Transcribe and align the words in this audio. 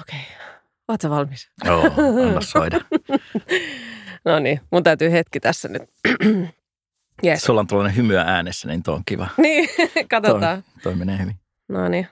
Okei. 0.00 0.20
Oletko 0.88 1.10
valmis? 1.10 1.50
Joo, 1.64 1.82
anna 2.26 2.40
soida. 2.40 2.80
no 4.24 4.38
niin, 4.38 4.60
mun 4.70 4.82
täytyy 4.82 5.12
hetki 5.12 5.40
tässä 5.40 5.68
nyt. 5.68 5.82
yes. 7.24 7.42
Sulla 7.42 7.60
on 7.60 7.66
tuollainen 7.66 7.96
hymyä 7.96 8.22
äänessä, 8.22 8.68
niin 8.68 8.82
tuo 8.82 8.94
on 8.94 9.02
kiva. 9.06 9.28
niin, 9.42 9.68
katsotaan. 10.10 10.62
Toi, 10.62 10.82
toi 10.82 10.94
menee 10.94 11.18
hyvin. 11.18 11.36
No 11.68 11.88
niin. 11.88 12.08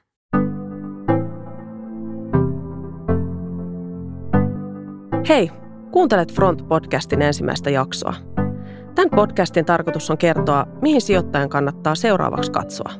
Hei, 5.29 5.51
kuuntelet 5.91 6.33
Front-podcastin 6.33 7.23
ensimmäistä 7.23 7.71
jaksoa. 7.71 8.15
Tämän 8.95 9.11
podcastin 9.17 9.65
tarkoitus 9.65 10.11
on 10.11 10.19
kertoa, 10.19 10.67
mihin 10.83 11.01
sijoittajan 11.01 11.49
kannattaa 11.49 11.95
seuraavaksi 11.95 12.51
katsoa. 12.51 12.93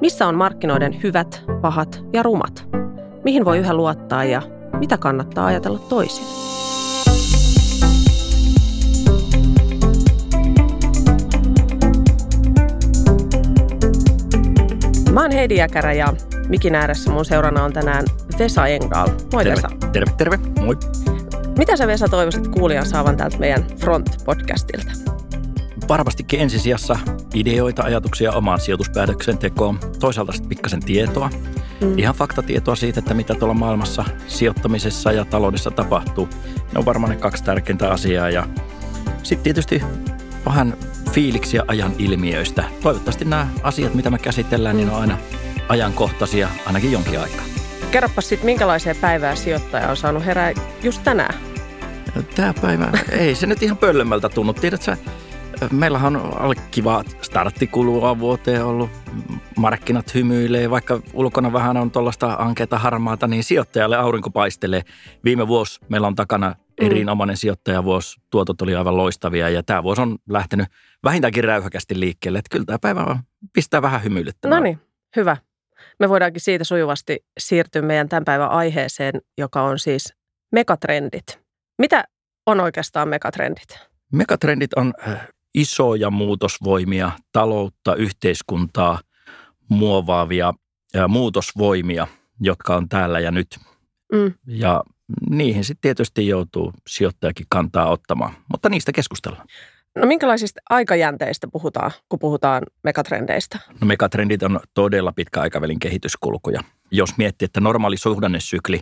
Missä 0.00 0.26
on 0.26 0.34
markkinoiden 0.34 1.02
hyvät, 1.02 1.44
pahat 1.62 2.04
ja 2.12 2.22
rumat? 2.22 2.81
Mihin 3.24 3.44
voi 3.44 3.58
yhä 3.58 3.74
luottaa 3.74 4.24
ja 4.24 4.42
mitä 4.78 4.98
kannattaa 4.98 5.46
ajatella 5.46 5.78
toisin? 5.78 6.24
Mä 15.12 15.22
oon 15.22 15.30
Heidi 15.30 15.56
Jäkärä 15.56 15.92
ja 15.92 16.14
mikin 16.48 16.74
ääressä 16.74 17.10
mun 17.10 17.24
seurana 17.24 17.64
on 17.64 17.72
tänään 17.72 18.04
Vesa 18.38 18.66
Engal. 18.66 19.08
Moi 19.32 19.44
terve, 19.44 19.56
Vesa. 19.56 19.68
Terve, 19.92 20.12
terve. 20.16 20.38
Moi. 20.60 20.76
Mitä 21.58 21.76
sä 21.76 21.86
Vesa 21.86 22.08
toivoisit 22.08 22.48
kuulijan 22.48 22.86
saavan 22.86 23.16
täältä 23.16 23.38
meidän 23.38 23.62
Front-podcastilta? 23.62 25.12
Varmastikin 25.88 26.40
ensisijassa 26.40 26.98
ideoita, 27.34 27.82
ajatuksia 27.82 28.32
omaan 28.32 28.60
sijoituspäätöksentekoon. 28.60 29.78
Toisaalta 30.00 30.32
sitten 30.32 30.48
pikkasen 30.48 30.80
tietoa. 30.84 31.30
Mm. 31.82 31.98
Ihan 31.98 32.14
faktatietoa 32.14 32.76
siitä, 32.76 32.98
että 33.00 33.14
mitä 33.14 33.34
tuolla 33.34 33.54
maailmassa 33.54 34.04
sijoittamisessa 34.26 35.12
ja 35.12 35.24
taloudessa 35.24 35.70
tapahtuu. 35.70 36.28
Ne 36.72 36.78
on 36.78 36.84
varmaan 36.84 37.12
ne 37.12 37.16
kaksi 37.18 37.44
tärkeintä 37.44 37.90
asiaa. 37.90 38.30
Ja 38.30 38.46
sitten 39.22 39.44
tietysti 39.44 39.82
vähän 40.46 40.76
fiiliksiä 41.10 41.64
ajan 41.68 41.92
ilmiöistä. 41.98 42.64
Toivottavasti 42.82 43.24
nämä 43.24 43.48
asiat, 43.62 43.94
mitä 43.94 44.10
me 44.10 44.18
käsitellään, 44.18 44.76
niin 44.76 44.90
on 44.90 45.00
aina 45.00 45.18
ajankohtaisia 45.68 46.48
ainakin 46.66 46.92
jonkin 46.92 47.20
aikaa. 47.20 47.44
Kerropa 47.90 48.20
sitten, 48.20 48.46
minkälaiseen 48.46 48.96
päivää 48.96 49.34
sijoittaja 49.34 49.88
on 49.88 49.96
saanut 49.96 50.26
herää 50.26 50.52
just 50.82 51.02
tänään? 51.04 51.34
Tämä 52.34 52.54
päivä, 52.62 52.92
ei 53.10 53.34
se 53.34 53.46
nyt 53.46 53.62
ihan 53.62 53.76
pöllömmältä 53.76 54.28
tunnu. 54.28 54.52
Tiedätkö, 54.52 54.96
meillähän 55.72 56.16
on 56.16 56.40
alle 56.40 56.54
kiva 56.70 57.04
startti 57.22 57.66
kulua 57.66 58.18
vuoteen 58.18 58.64
ollut. 58.64 58.90
Markkinat 59.56 60.14
hymyilee, 60.14 60.70
vaikka 60.70 61.00
ulkona 61.12 61.52
vähän 61.52 61.76
on 61.76 61.90
tuollaista 61.90 62.34
ankeita 62.38 62.78
harmaata, 62.78 63.26
niin 63.26 63.44
sijoittajalle 63.44 63.96
aurinko 63.96 64.30
paistelee. 64.30 64.82
Viime 65.24 65.48
vuosi 65.48 65.80
meillä 65.88 66.06
on 66.06 66.14
takana 66.14 66.48
mm. 66.48 66.86
erinomainen 66.86 67.36
sijoittajavuosi. 67.36 68.20
Tuotot 68.30 68.62
oli 68.62 68.74
aivan 68.74 68.96
loistavia 68.96 69.48
ja 69.48 69.62
tämä 69.62 69.82
vuosi 69.82 70.02
on 70.02 70.18
lähtenyt 70.30 70.66
vähintäänkin 71.04 71.44
räyhäkästi 71.44 72.00
liikkeelle. 72.00 72.38
Että 72.38 72.50
kyllä 72.50 72.64
tämä 72.64 72.78
päivä 72.78 73.16
pistää 73.52 73.82
vähän 73.82 74.04
hymyilyttämään. 74.04 74.62
No 74.62 74.64
niin, 74.64 74.78
hyvä. 75.16 75.36
Me 75.98 76.08
voidaankin 76.08 76.40
siitä 76.40 76.64
sujuvasti 76.64 77.24
siirtyä 77.38 77.82
meidän 77.82 78.08
tämän 78.08 78.24
päivän 78.24 78.50
aiheeseen, 78.50 79.14
joka 79.38 79.62
on 79.62 79.78
siis 79.78 80.14
megatrendit. 80.52 81.40
Mitä 81.78 82.04
on 82.46 82.60
oikeastaan 82.60 83.08
megatrendit? 83.08 83.78
Megatrendit 84.12 84.74
on 84.74 84.94
isoja 85.54 86.10
muutosvoimia, 86.10 87.10
taloutta, 87.32 87.94
yhteiskuntaa 87.94 89.00
muovaavia 89.68 90.52
muutosvoimia, 91.08 92.06
jotka 92.40 92.76
on 92.76 92.88
täällä 92.88 93.20
ja 93.20 93.30
nyt. 93.30 93.58
Mm. 94.12 94.34
Ja 94.46 94.82
niihin 95.30 95.64
sitten 95.64 95.82
tietysti 95.82 96.28
joutuu 96.28 96.72
sijoittajakin 96.88 97.46
kantaa 97.48 97.90
ottamaan, 97.90 98.34
mutta 98.50 98.68
niistä 98.68 98.92
keskustellaan. 98.92 99.46
No 99.96 100.06
minkälaisista 100.06 100.60
aikajänteistä 100.70 101.48
puhutaan, 101.52 101.90
kun 102.08 102.18
puhutaan 102.18 102.62
megatrendeistä? 102.84 103.58
No 103.80 103.86
megatrendit 103.86 104.42
on 104.42 104.60
todella 104.74 105.12
pitkä 105.12 105.40
aikavälin 105.40 105.78
kehityskulkuja. 105.78 106.60
Jos 106.90 107.16
miettii, 107.18 107.46
että 107.46 107.60
normaali 107.60 107.96
suhdannesykli, 107.96 108.80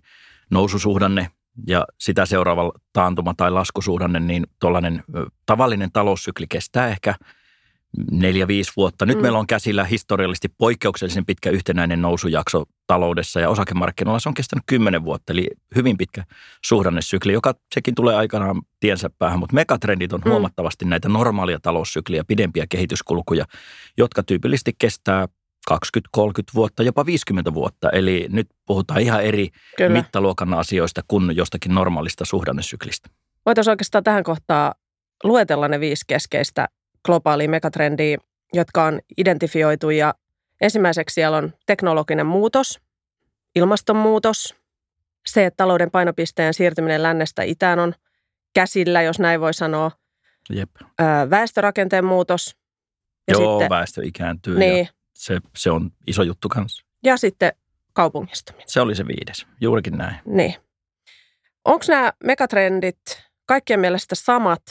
noususuhdanne 0.50 1.30
ja 1.66 1.84
sitä 1.98 2.26
seuraava 2.26 2.72
taantuma 2.92 3.34
tai 3.36 3.50
laskusuhdanne, 3.50 4.20
niin 4.20 4.46
tuollainen 4.60 5.04
tavallinen 5.46 5.92
taloussykli 5.92 6.46
kestää 6.48 6.88
ehkä 6.88 7.14
neljä, 8.10 8.48
viisi 8.48 8.72
vuotta. 8.76 9.06
Nyt 9.06 9.16
mm. 9.16 9.22
meillä 9.22 9.38
on 9.38 9.46
käsillä 9.46 9.84
historiallisesti 9.84 10.48
poikkeuksellisen 10.58 11.26
pitkä 11.26 11.50
yhtenäinen 11.50 12.02
nousujakso 12.02 12.64
taloudessa 12.86 13.40
ja 13.40 13.50
osakemarkkinoilla 13.50 14.20
se 14.20 14.28
on 14.28 14.34
kestänyt 14.34 14.64
kymmenen 14.66 15.04
vuotta, 15.04 15.32
eli 15.32 15.48
hyvin 15.74 15.96
pitkä 15.96 16.24
suhdannesykli, 16.64 17.32
joka 17.32 17.54
sekin 17.74 17.94
tulee 17.94 18.16
aikanaan 18.16 18.62
tiensä 18.80 19.10
päähän, 19.18 19.38
mutta 19.38 19.54
megatrendit 19.54 20.12
on 20.12 20.20
mm. 20.24 20.30
huomattavasti 20.30 20.84
näitä 20.84 21.08
normaalia 21.08 21.58
taloussykliä, 21.62 22.24
pidempiä 22.24 22.66
kehityskulkuja, 22.68 23.44
jotka 23.98 24.22
tyypillisesti 24.22 24.72
kestää 24.78 25.28
20, 25.66 26.08
30 26.12 26.52
vuotta, 26.54 26.82
jopa 26.82 27.06
50 27.06 27.54
vuotta. 27.54 27.90
Eli 27.90 28.26
nyt 28.30 28.48
puhutaan 28.66 29.00
ihan 29.00 29.24
eri 29.24 29.48
Kyllä. 29.76 29.90
mittaluokan 29.90 30.54
asioista 30.54 31.00
kuin 31.08 31.36
jostakin 31.36 31.74
normaalista 31.74 32.24
suhdannesyklistä. 32.24 33.10
Voitaisiin 33.46 33.72
oikeastaan 33.72 34.04
tähän 34.04 34.24
kohtaan 34.24 34.74
luetella 35.24 35.68
ne 35.68 35.80
viisi 35.80 36.04
keskeistä 36.06 36.68
globaalia 37.04 37.48
megatrendiä, 37.48 38.18
jotka 38.52 38.84
on 38.84 39.00
identifioitu. 39.18 39.90
Ja 39.90 40.14
ensimmäiseksi 40.60 41.14
siellä 41.14 41.36
on 41.36 41.52
teknologinen 41.66 42.26
muutos, 42.26 42.80
ilmastonmuutos, 43.54 44.54
se, 45.26 45.46
että 45.46 45.56
talouden 45.56 45.90
painopisteen 45.90 46.54
siirtyminen 46.54 47.02
lännestä 47.02 47.42
itään 47.42 47.78
on 47.78 47.94
käsillä, 48.54 49.02
jos 49.02 49.18
näin 49.18 49.40
voi 49.40 49.54
sanoa. 49.54 49.90
Jep. 50.50 50.70
Väestörakenteen 51.30 52.04
muutos. 52.04 52.56
Ja 53.28 53.34
Joo, 53.34 53.58
sitten, 53.58 53.70
väestö 53.70 54.00
ikääntyy 54.04 54.58
niin, 54.58 54.78
ja 54.78 54.92
se, 55.14 55.40
se 55.56 55.70
on 55.70 55.90
iso 56.06 56.22
juttu 56.22 56.48
kanssa. 56.48 56.84
Ja 57.04 57.16
sitten 57.16 57.52
kaupungistuminen. 57.92 58.68
Se 58.68 58.80
oli 58.80 58.94
se 58.94 59.06
viides, 59.06 59.46
juurikin 59.60 59.98
näin. 59.98 60.16
Niin. 60.24 60.54
Onko 61.64 61.84
nämä 61.88 62.12
megatrendit 62.24 63.00
kaikkien 63.46 63.80
mielestä 63.80 64.14
samat 64.14 64.62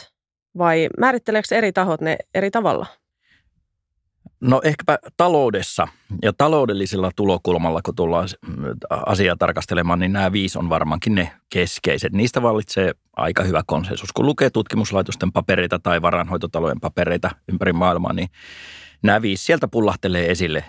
vai 0.57 0.89
määritteleekö 0.99 1.55
eri 1.55 1.71
tahot 1.71 2.01
ne 2.01 2.17
eri 2.33 2.51
tavalla? 2.51 2.85
No 4.41 4.61
ehkäpä 4.63 4.99
taloudessa 5.17 5.87
ja 6.21 6.33
taloudellisella 6.33 7.11
tulokulmalla, 7.15 7.81
kun 7.81 7.95
tullaan 7.95 8.27
asiaa 9.05 9.35
tarkastelemaan, 9.39 9.99
niin 9.99 10.13
nämä 10.13 10.31
viisi 10.31 10.59
on 10.59 10.69
varmaankin 10.69 11.15
ne 11.15 11.31
keskeiset. 11.49 12.13
Niistä 12.13 12.41
vallitsee 12.41 12.93
aika 13.15 13.43
hyvä 13.43 13.61
konsensus. 13.67 14.11
Kun 14.11 14.25
lukee 14.25 14.49
tutkimuslaitosten 14.49 15.31
papereita 15.31 15.79
tai 15.79 16.01
varanhoitotalojen 16.01 16.79
papereita 16.79 17.29
ympäri 17.47 17.73
maailmaa, 17.73 18.13
niin 18.13 18.29
nämä 19.03 19.21
viisi 19.21 19.45
sieltä 19.45 19.67
pullahtelee 19.67 20.31
esille. 20.31 20.63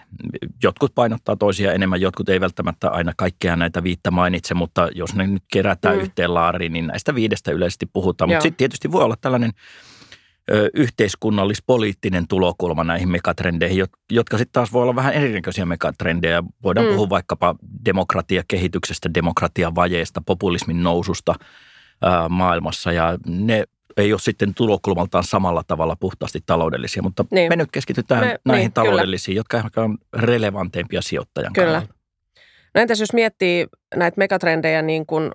Jotkut 0.63 0.95
painottaa 0.95 1.37
toisia 1.37 1.73
enemmän, 1.73 2.01
jotkut 2.01 2.29
ei 2.29 2.41
välttämättä 2.41 2.91
aina 2.91 3.13
kaikkea 3.17 3.57
näitä 3.57 3.83
viittä 3.83 4.11
mainitse, 4.11 4.55
mutta 4.55 4.89
jos 4.95 5.15
ne 5.15 5.27
nyt 5.27 5.43
kerätään 5.53 5.97
mm. 5.97 6.03
yhteen 6.03 6.35
laariin, 6.35 6.73
niin 6.73 6.87
näistä 6.87 7.15
viidestä 7.15 7.51
yleisesti 7.51 7.87
puhutaan. 7.87 8.31
Mutta 8.31 8.43
sitten 8.43 8.57
tietysti 8.57 8.93
voi 8.93 9.05
olla 9.05 9.17
tällainen 9.21 9.51
ö, 10.53 10.71
yhteiskunnallis-poliittinen 10.75 12.29
tulokulma 12.29 12.85
näihin 12.85 13.11
megatrendeihin, 13.11 13.85
jotka 14.11 14.39
sitten 14.39 14.53
taas 14.53 14.73
voi 14.73 14.83
olla 14.83 14.95
vähän 14.95 15.15
erinäköisiä 15.15 15.67
megatrendejä. 15.67 16.43
Voidaan 16.63 16.87
mm. 16.87 16.93
puhua 16.93 17.09
vaikkapa 17.09 17.55
demokratiakehityksestä, 17.85 19.15
demokratiavajeesta, 19.15 20.23
populismin 20.27 20.83
noususta 20.83 21.35
maailmassa 22.29 22.93
ja 22.93 23.19
ne 23.27 23.65
ei 24.01 24.13
ole 24.13 24.21
sitten 24.21 24.55
tulokulmaltaan 24.55 25.25
samalla 25.25 25.63
tavalla 25.67 25.97
puhtaasti 25.97 26.43
taloudellisia, 26.47 27.03
mutta 27.03 27.25
niin. 27.31 27.53
me 27.53 27.57
nyt 27.57 27.71
keskitytään 27.71 28.21
me, 28.21 28.39
näihin 28.45 28.63
niin, 28.63 28.73
taloudellisiin, 28.73 29.33
kyllä. 29.33 29.39
jotka 29.39 29.59
ehkä 29.59 29.83
on 29.83 29.99
relevanteimpia 30.13 31.03
sijoittajan 31.03 31.53
Kyllä. 31.53 31.67
Kannalta. 31.67 31.95
No 32.75 32.81
entäs 32.81 33.01
jos 33.01 33.13
miettii 33.13 33.67
näitä 33.97 34.19
megatrendejä, 34.19 34.83
niin 34.83 35.07
kun, 35.07 35.33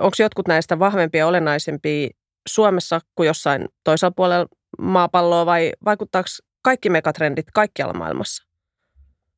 onko 0.00 0.14
jotkut 0.18 0.48
näistä 0.48 0.78
vahvempia 0.78 1.18
ja 1.18 1.26
olennaisempia 1.26 2.08
Suomessa 2.48 3.00
kuin 3.14 3.26
jossain 3.26 3.68
toisella 3.84 4.12
puolella 4.16 4.46
maapalloa 4.78 5.46
vai 5.46 5.72
vaikuttaako 5.84 6.28
kaikki 6.62 6.90
megatrendit 6.90 7.46
kaikkialla 7.54 7.94
maailmassa? 7.94 8.44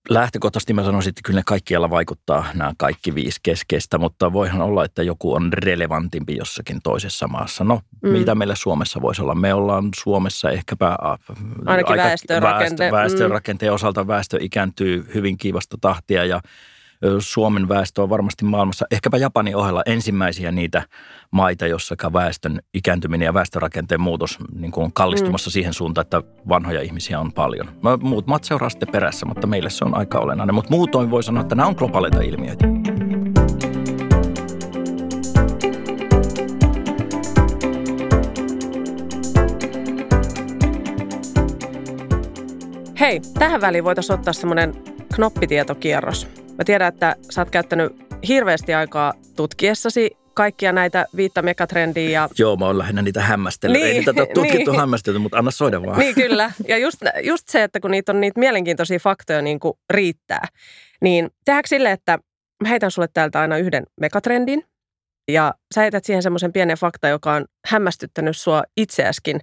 Lähtökohtaisesti 0.08 0.72
mä 0.72 0.84
sanoisin, 0.84 1.10
että 1.10 1.20
kyllä 1.24 1.38
ne 1.38 1.42
kaikkialla 1.46 1.90
vaikuttaa 1.90 2.46
nämä 2.54 2.72
kaikki 2.78 3.14
viisi 3.14 3.40
keskeistä, 3.42 3.98
mutta 3.98 4.32
voihan 4.32 4.60
olla, 4.60 4.84
että 4.84 5.02
joku 5.02 5.34
on 5.34 5.52
relevantimpi 5.52 6.36
jossakin 6.36 6.82
toisessa 6.82 7.28
maassa. 7.28 7.64
No, 7.64 7.80
mm. 8.02 8.08
mitä 8.08 8.34
meillä 8.34 8.54
Suomessa 8.54 9.00
voisi 9.00 9.22
olla? 9.22 9.34
Me 9.34 9.54
ollaan 9.54 9.88
Suomessa 10.02 10.50
ehkäpä 10.50 10.96
Ainakin 11.66 11.92
aika 11.92 12.04
väestönrakente. 12.04 12.84
väestö, 12.84 12.96
väestörakenteen 12.96 13.72
mm. 13.72 13.74
osalta 13.74 14.06
väestö 14.06 14.38
ikääntyy 14.40 15.10
hyvin 15.14 15.36
kiivasta 15.36 15.76
tahtia 15.80 16.24
ja 16.24 16.40
Suomen 17.18 17.68
väestö 17.68 18.02
on 18.02 18.10
varmasti 18.10 18.44
maailmassa, 18.44 18.86
ehkäpä 18.90 19.16
Japanin 19.16 19.56
ohella, 19.56 19.82
ensimmäisiä 19.86 20.52
niitä 20.52 20.82
maita, 21.30 21.66
jossa 21.66 21.96
väestön 22.12 22.60
ikääntyminen 22.74 23.26
ja 23.26 23.34
väestörakenteen 23.34 24.00
muutos 24.00 24.38
niin 24.54 24.72
kuin 24.72 24.84
on 24.84 24.92
kallistumassa 24.92 25.48
mm. 25.48 25.52
siihen 25.52 25.74
suuntaan, 25.74 26.02
että 26.02 26.22
vanhoja 26.48 26.82
ihmisiä 26.82 27.20
on 27.20 27.32
paljon. 27.32 27.68
Muut 28.00 28.26
maat 28.26 28.44
seuraa 28.44 28.70
sitten 28.70 28.88
perässä, 28.92 29.26
mutta 29.26 29.46
meille 29.46 29.70
se 29.70 29.84
on 29.84 29.96
aika 29.96 30.18
olennainen. 30.18 30.54
Mutta 30.54 30.70
muutoin 30.70 31.10
voi 31.10 31.22
sanoa, 31.22 31.40
että 31.40 31.54
nämä 31.54 31.68
on 31.68 31.74
globaaleita 31.78 32.20
ilmiöitä. 32.20 32.66
Hei, 43.00 43.20
tähän 43.38 43.60
väliin 43.60 43.84
voitaisiin 43.84 44.14
ottaa 44.14 44.32
semmoinen 44.32 44.74
knoppitietokierros. 45.14 46.45
Mä 46.58 46.64
tiedän, 46.64 46.88
että 46.88 47.16
sä 47.30 47.40
oot 47.40 47.50
käyttänyt 47.50 47.92
hirveästi 48.28 48.74
aikaa 48.74 49.12
tutkiessasi 49.36 50.16
kaikkia 50.34 50.72
näitä 50.72 51.06
viittä 51.16 51.42
megatrendiä. 51.42 52.10
Ja... 52.10 52.28
Joo, 52.38 52.56
mä 52.56 52.66
oon 52.66 52.78
lähinnä 52.78 53.02
niitä 53.02 53.22
hämmästellyt. 53.22 53.80
Niin, 53.80 53.86
Ei 53.86 53.98
niitä 53.98 54.10
ole 54.10 54.26
tutkittu 54.34 54.70
niin. 54.70 54.80
hämmästelty, 54.80 55.18
mutta 55.18 55.38
anna 55.38 55.50
soida 55.50 55.82
vaan. 55.82 55.98
Niin, 55.98 56.14
kyllä. 56.14 56.52
Ja 56.68 56.78
just, 56.78 56.98
just 57.22 57.48
se, 57.48 57.62
että 57.62 57.80
kun 57.80 57.90
niitä 57.90 58.12
on 58.12 58.20
niitä 58.20 58.40
mielenkiintoisia 58.40 58.98
faktoja 58.98 59.42
niin 59.42 59.60
kuin 59.60 59.74
riittää, 59.90 60.46
niin 61.00 61.30
tehdäänkö 61.44 61.68
sille, 61.68 61.92
että 61.92 62.18
mä 62.62 62.68
heitän 62.68 62.90
sulle 62.90 63.08
täältä 63.14 63.40
aina 63.40 63.58
yhden 63.58 63.84
megatrendin, 64.00 64.64
ja 65.28 65.54
sä 65.74 65.80
heität 65.80 66.04
siihen 66.04 66.22
semmoisen 66.22 66.52
pienen 66.52 66.76
fakta, 66.76 67.08
joka 67.08 67.32
on 67.32 67.44
hämmästyttänyt 67.66 68.36
sua 68.36 68.62
itseäskin. 68.76 69.40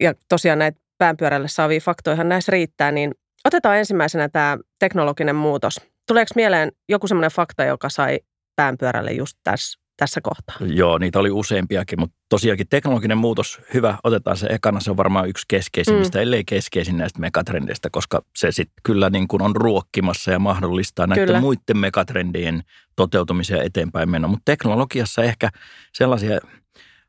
Ja 0.00 0.14
tosiaan 0.28 0.58
näitä 0.58 0.80
päänpyörälle 0.98 1.48
saavia 1.48 1.80
faktoihan 1.80 2.28
näissä 2.28 2.52
riittää, 2.52 2.92
niin 2.92 3.14
otetaan 3.44 3.76
ensimmäisenä 3.78 4.28
tämä 4.28 4.58
teknologinen 4.78 5.36
muutos. 5.36 5.80
Tuleeko 6.08 6.30
mieleen 6.34 6.72
joku 6.88 7.06
semmoinen 7.06 7.30
fakta, 7.30 7.64
joka 7.64 7.88
sai 7.88 8.20
päänpyörälle 8.56 9.12
just 9.12 9.38
tässä, 9.44 9.80
tässä 9.96 10.20
kohtaa? 10.20 10.56
Joo, 10.60 10.98
niitä 10.98 11.18
oli 11.18 11.30
useampiakin, 11.30 12.00
mutta 12.00 12.16
tosiaankin 12.28 12.66
teknologinen 12.70 13.18
muutos, 13.18 13.60
hyvä, 13.74 13.98
otetaan 14.04 14.36
se 14.36 14.46
ekana, 14.46 14.80
se 14.80 14.90
on 14.90 14.96
varmaan 14.96 15.28
yksi 15.28 15.44
keskeisimmistä, 15.48 16.18
mm. 16.18 16.22
ellei 16.22 16.44
keskeisin 16.44 16.96
näistä 16.96 17.20
megatrendeistä, 17.20 17.88
koska 17.92 18.22
se 18.36 18.52
sitten 18.52 18.82
kyllä 18.82 19.10
niin 19.10 19.28
kuin 19.28 19.42
on 19.42 19.56
ruokkimassa 19.56 20.30
ja 20.30 20.38
mahdollistaa 20.38 21.06
näiden 21.06 21.26
kyllä. 21.26 21.40
muiden 21.40 21.76
megatrendien 21.76 22.62
toteutumisia 22.96 23.62
eteenpäin 23.62 24.10
mennä. 24.10 24.28
Mutta 24.28 24.42
teknologiassa 24.44 25.22
ehkä 25.22 25.50
sellaisia 25.92 26.38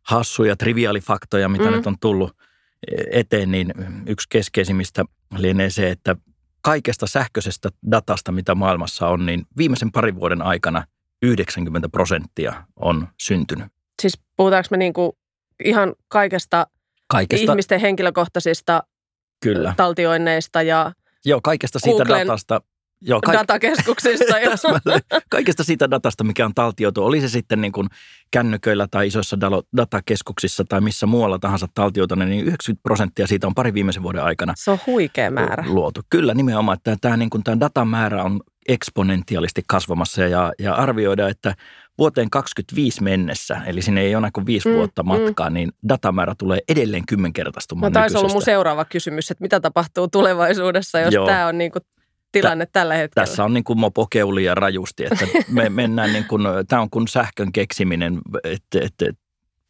hassuja, 0.01 0.55
triviaalifaktoja, 0.55 1.49
mitä 1.49 1.63
mm. 1.63 1.71
nyt 1.71 1.87
on 1.87 1.95
tullut 2.01 2.31
eteen, 3.11 3.51
niin 3.51 3.73
yksi 4.05 4.27
keskeisimmistä 4.29 5.05
lienee 5.37 5.69
se, 5.69 5.89
että 5.89 6.15
kaikesta 6.61 7.07
sähköisestä 7.07 7.69
datasta, 7.91 8.31
mitä 8.31 8.55
maailmassa 8.55 9.07
on, 9.07 9.25
niin 9.25 9.45
viimeisen 9.57 9.91
parin 9.91 10.15
vuoden 10.15 10.41
aikana 10.41 10.83
90 11.21 11.89
prosenttia 11.89 12.63
on 12.75 13.07
syntynyt. 13.21 13.67
Siis 14.01 14.19
puhutaanko 14.37 14.67
me 14.71 14.77
niinku 14.77 15.17
ihan 15.63 15.93
kaikesta, 16.07 16.67
kaikesta 17.07 17.51
ihmisten 17.51 17.79
henkilökohtaisista 17.79 18.83
Kyllä. 19.43 19.73
taltioinneista 19.77 20.61
ja 20.61 20.91
Joo, 21.25 21.39
kaikesta 21.43 21.79
siitä 21.79 21.97
Googlen 21.97 22.27
datasta, 22.27 22.61
Joo, 23.01 23.19
kaik- 23.25 23.39
datakeskuksista. 23.39 24.35
Kaikesta 25.29 25.63
siitä 25.63 25.91
datasta, 25.91 26.23
mikä 26.23 26.45
on 26.45 26.53
taltioitu, 26.53 27.05
oli 27.05 27.21
se 27.21 27.29
sitten 27.29 27.61
niin 27.61 27.71
kuin 27.71 27.87
kännyköillä 28.31 28.87
tai 28.91 29.07
isoissa 29.07 29.37
datakeskuksissa 29.77 30.63
tai 30.69 30.81
missä 30.81 31.05
muualla 31.05 31.39
tahansa 31.39 31.67
taltioitu, 31.73 32.15
niin 32.15 32.45
90 32.45 32.83
prosenttia 32.83 33.27
siitä 33.27 33.47
on 33.47 33.55
pari 33.55 33.73
viimeisen 33.73 34.03
vuoden 34.03 34.23
aikana 34.23 34.53
Se 34.57 34.71
on 34.71 34.79
huikea 34.87 35.31
määrä. 35.31 35.63
Luotu. 35.67 36.01
Kyllä 36.09 36.33
nimenomaan, 36.33 36.77
että 36.77 36.97
tämä, 37.01 37.17
niin 37.17 37.29
kuin, 37.29 37.43
tämä 37.43 37.59
datan 37.59 37.87
määrä 37.87 38.23
on 38.23 38.39
eksponentiaalisesti 38.67 39.61
kasvamassa 39.67 40.21
ja, 40.21 40.53
ja 40.59 40.73
arvioida, 40.73 41.29
että 41.29 41.55
vuoteen 41.97 42.29
2025 42.29 43.03
mennessä, 43.03 43.61
eli 43.65 43.81
sinne 43.81 44.01
ei 44.01 44.15
ole 44.15 44.29
kuin 44.33 44.45
viisi 44.45 44.69
mm, 44.69 44.75
vuotta 44.75 45.03
mm. 45.03 45.07
matkaa, 45.07 45.49
mm. 45.49 45.53
niin 45.53 45.71
datamäärä 45.89 46.35
tulee 46.37 46.59
edelleen 46.69 47.05
kymmenkertaistumaan 47.05 47.91
No 47.91 47.99
taisi 47.99 48.17
olla 48.17 48.29
mun 48.29 48.41
seuraava 48.41 48.85
kysymys, 48.85 49.31
että 49.31 49.41
mitä 49.41 49.59
tapahtuu 49.59 50.07
tulevaisuudessa, 50.07 50.99
jos 50.99 51.13
Joo. 51.13 51.25
tämä 51.25 51.47
on 51.47 51.57
niin 51.57 51.71
kuin 51.71 51.83
tilanne 52.31 52.65
Tä, 52.65 52.71
tällä 52.71 52.93
hetkellä. 52.93 53.25
Tässä 53.25 53.43
on 53.43 53.53
niin 53.53 53.63
kuin 53.63 53.79
mopokeuli 53.79 54.43
ja 54.43 54.55
rajusti, 54.55 55.05
että 55.05 55.27
me 55.51 55.69
mennään 55.79 56.13
niin 56.13 56.25
kuin, 56.25 56.43
tämä 56.67 56.81
on 56.81 56.89
kuin 56.89 57.07
sähkön 57.07 57.51
keksiminen, 57.51 58.19
että, 58.43 58.79
että 58.81 59.05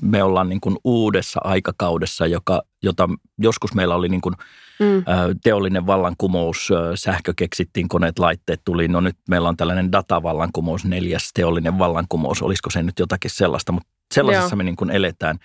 me 0.01 0.23
ollaan 0.23 0.49
niin 0.49 0.61
kuin 0.61 0.77
uudessa 0.83 1.39
aikakaudessa, 1.43 2.27
joka, 2.27 2.61
jota 2.83 3.09
joskus 3.37 3.73
meillä 3.73 3.95
oli 3.95 4.09
niin 4.09 4.21
kuin 4.21 4.35
mm. 4.79 5.03
teollinen 5.43 5.87
vallankumous, 5.87 6.69
sähkö 6.95 7.33
keksittiin, 7.35 7.87
koneet, 7.89 8.19
laitteet 8.19 8.61
tuli. 8.65 8.87
No 8.87 9.01
nyt 9.01 9.17
meillä 9.29 9.49
on 9.49 9.57
tällainen 9.57 9.91
datavallankumous, 9.91 10.85
neljäs 10.85 11.31
teollinen 11.33 11.79
vallankumous. 11.79 12.41
Olisiko 12.41 12.69
se 12.69 12.83
nyt 12.83 12.99
jotakin 12.99 13.31
sellaista, 13.31 13.71
mutta 13.71 13.89
sellaisessa 14.13 14.53
Joo. 14.53 14.57
me 14.57 14.63
niin 14.63 14.75
kuin 14.75 14.89
eletään, 14.89 15.37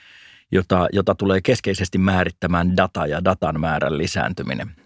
jota, 0.52 0.88
jota 0.93 1.14
tulee 1.14 1.40
keskeisesti 1.40 1.99
määrittämään 1.99 2.76
data 2.76 3.06
ja 3.06 3.25
datan 3.25 3.60
määrän 3.60 3.99
lisääntyminen 3.99 4.83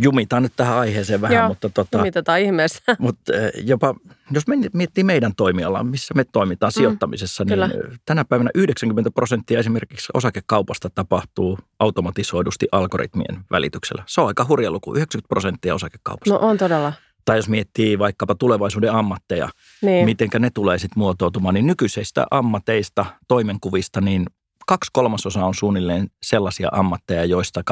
jumitaan 0.00 0.42
nyt 0.42 0.52
tähän 0.56 0.78
aiheeseen 0.78 1.20
vähän, 1.20 1.36
Joo, 1.36 1.48
mutta 1.48 1.70
tota, 1.70 1.98
jumitetaan 1.98 2.40
ihmeessä. 2.40 2.82
Mutta 2.98 3.32
eh, 3.32 3.52
jopa, 3.64 3.94
jos 4.30 4.46
me 4.46 4.56
miettii 4.72 5.04
meidän 5.04 5.34
toimialaa, 5.36 5.84
missä 5.84 6.14
me 6.14 6.24
toimitaan 6.24 6.70
mm, 6.70 6.80
sijoittamisessa, 6.80 7.44
niin 7.44 7.52
kyllä. 7.52 7.70
tänä 8.04 8.24
päivänä 8.24 8.50
90 8.54 9.10
prosenttia 9.10 9.58
esimerkiksi 9.58 10.08
osakekaupasta 10.14 10.90
tapahtuu 10.94 11.58
automatisoidusti 11.78 12.68
algoritmien 12.72 13.44
välityksellä. 13.50 14.02
Se 14.06 14.20
on 14.20 14.26
aika 14.26 14.46
hurja 14.48 14.70
luku, 14.70 14.94
90 14.94 15.28
prosenttia 15.28 15.74
osakekaupasta. 15.74 16.34
No 16.34 16.48
on 16.48 16.58
todella. 16.58 16.92
Tai 17.24 17.38
jos 17.38 17.48
miettii 17.48 17.98
vaikkapa 17.98 18.34
tulevaisuuden 18.34 18.92
ammatteja, 18.92 19.48
niin. 19.82 20.04
miten 20.04 20.28
ne 20.38 20.50
tulee 20.50 20.78
sitten 20.78 20.98
muotoutumaan, 20.98 21.54
niin 21.54 21.66
nykyisistä 21.66 22.26
ammateista, 22.30 23.06
toimenkuvista, 23.28 24.00
niin 24.00 24.26
kaksi 24.70 24.90
kolmasosaa 24.92 25.46
on 25.46 25.54
suunnilleen 25.54 26.10
sellaisia 26.22 26.68
ammatteja, 26.72 27.24
joista 27.24 27.62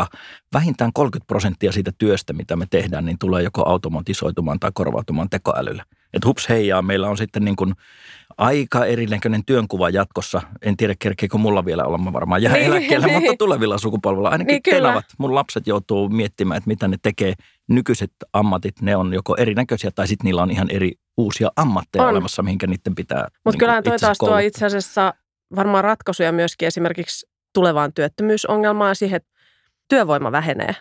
vähintään 0.52 0.92
30 0.92 1.26
prosenttia 1.26 1.72
siitä 1.72 1.92
työstä, 1.98 2.32
mitä 2.32 2.56
me 2.56 2.66
tehdään, 2.70 3.04
niin 3.04 3.18
tulee 3.18 3.42
joko 3.42 3.68
automatisoitumaan 3.68 4.60
tai 4.60 4.70
korvautumaan 4.74 5.30
tekoälyllä. 5.30 5.84
Että 6.12 6.28
hups 6.28 6.48
heijaa, 6.48 6.82
meillä 6.82 7.08
on 7.08 7.16
sitten 7.16 7.44
niin 7.44 7.56
kuin 7.56 7.74
aika 8.38 8.84
erinäköinen 8.84 9.44
työnkuva 9.44 9.90
jatkossa. 9.90 10.42
En 10.62 10.76
tiedä, 10.76 10.94
kerkeekö 10.98 11.38
mulla 11.38 11.64
vielä 11.64 11.84
olla, 11.84 11.98
mä 11.98 12.12
varmaan 12.12 12.42
jää 12.42 12.52
niin, 12.52 12.66
eläkkeellä, 12.66 13.06
niin. 13.06 13.22
mutta 13.22 13.36
tulevilla 13.38 13.78
sukupolvilla 13.78 14.28
ainakin 14.28 14.52
niin, 14.52 14.62
tenavat. 14.62 15.04
Mun 15.18 15.34
lapset 15.34 15.66
joutuu 15.66 16.08
miettimään, 16.08 16.58
että 16.58 16.68
mitä 16.68 16.88
ne 16.88 16.96
tekee. 17.02 17.34
Nykyiset 17.68 18.12
ammatit, 18.32 18.82
ne 18.82 18.96
on 18.96 19.14
joko 19.14 19.36
erinäköisiä 19.36 19.90
tai 19.94 20.08
sitten 20.08 20.24
niillä 20.24 20.42
on 20.42 20.50
ihan 20.50 20.70
eri 20.70 20.92
uusia 21.16 21.48
ammatteja 21.56 22.04
on. 22.04 22.10
olemassa, 22.10 22.42
mihinkä 22.42 22.66
niiden 22.66 22.94
pitää 22.94 23.22
Mutta 23.22 23.50
niin 23.50 23.58
kyllähän 23.58 23.84
toi 23.84 23.98
taas 23.98 24.18
tuo 24.18 24.38
itse 24.38 24.66
asiassa 24.66 25.14
varmaan 25.56 25.84
ratkaisuja 25.84 26.32
myöskin 26.32 26.68
esimerkiksi 26.68 27.26
tulevaan 27.54 27.92
työttömyysongelmaan 27.92 28.96
siihen, 28.96 29.16
että 29.16 29.30
työvoima 29.88 30.32
vähenee 30.32 30.74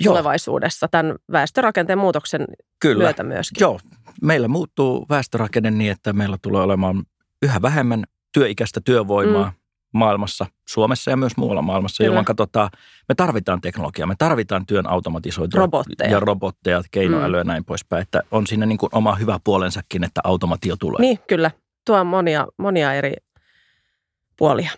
Joo. 0.00 0.12
tulevaisuudessa 0.12 0.88
tämän 0.88 1.16
väestörakenteen 1.32 1.98
muutoksen 1.98 2.46
Kyllä. 2.80 3.04
myötä 3.04 3.22
myöskin. 3.22 3.60
Joo, 3.60 3.80
meillä 4.22 4.48
muuttuu 4.48 5.06
väestörakenne 5.10 5.70
niin, 5.70 5.90
että 5.90 6.12
meillä 6.12 6.36
tulee 6.42 6.62
olemaan 6.62 7.02
yhä 7.42 7.62
vähemmän 7.62 8.04
työikäistä 8.32 8.80
työvoimaa 8.84 9.44
mm. 9.44 9.52
maailmassa, 9.92 10.46
Suomessa 10.68 11.10
ja 11.10 11.16
myös 11.16 11.36
muualla 11.36 11.62
maailmassa, 11.62 11.96
Kyllä. 11.96 12.08
jolloin 12.08 12.24
katsotaan, 12.24 12.70
me 13.08 13.14
tarvitaan 13.14 13.60
teknologiaa, 13.60 14.06
me 14.06 14.14
tarvitaan 14.18 14.66
työn 14.66 14.90
automatisoitua 14.90 15.60
robotteja. 15.60 16.10
ja 16.10 16.20
robotteja, 16.20 16.82
keinoälyä 16.90 17.42
mm. 17.42 17.48
ja 17.48 17.52
näin 17.52 17.64
poispäin, 17.64 18.02
että 18.02 18.22
on 18.30 18.46
siinä 18.46 18.66
niin 18.66 18.78
kuin 18.78 18.90
oma 18.92 19.14
hyvä 19.14 19.40
puolensakin, 19.44 20.04
että 20.04 20.20
automatio 20.24 20.76
tulee. 20.76 21.00
Niin, 21.00 21.18
kyllä. 21.28 21.50
Tuo 21.86 22.00
on 22.00 22.06
monia, 22.06 22.46
monia 22.58 22.94
eri 22.94 23.12
puolia. 24.36 24.70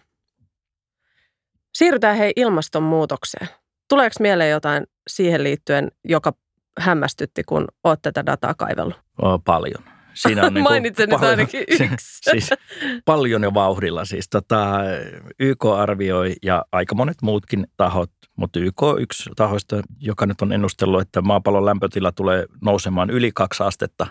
Siirrytään 1.74 2.16
hei 2.16 2.32
ilmastonmuutokseen. 2.36 3.48
Tuleeko 3.88 4.14
mieleen 4.20 4.50
jotain 4.50 4.86
siihen 5.08 5.44
liittyen, 5.44 5.90
joka 6.04 6.32
hämmästytti, 6.78 7.44
kun 7.44 7.68
olet 7.84 8.02
tätä 8.02 8.26
dataa 8.26 8.54
kaivellut? 8.54 9.00
O, 9.22 9.38
paljon. 9.38 9.84
Siinä 10.14 10.46
on 10.46 10.54
niin 10.54 10.62
Mainitsen 10.62 11.08
nyt 11.08 11.22
ainakin 11.22 11.60
yksi. 11.92 12.30
siis 12.30 12.50
paljon 13.04 13.42
jo 13.42 13.54
vauhdilla. 13.54 14.04
Siis 14.04 14.28
tota, 14.28 14.78
YK 15.40 15.64
arvioi 15.64 16.34
ja 16.42 16.64
aika 16.72 16.94
monet 16.94 17.22
muutkin 17.22 17.66
tahot, 17.76 18.10
mutta 18.36 18.58
YK 18.58 18.82
yksi 19.00 19.30
tahoista, 19.36 19.82
joka 20.00 20.26
nyt 20.26 20.42
on 20.42 20.52
ennustellut, 20.52 21.00
että 21.00 21.22
maapallon 21.22 21.66
lämpötila 21.66 22.12
tulee 22.12 22.46
nousemaan 22.64 23.10
yli 23.10 23.30
kaksi 23.34 23.62
astetta 23.62 24.06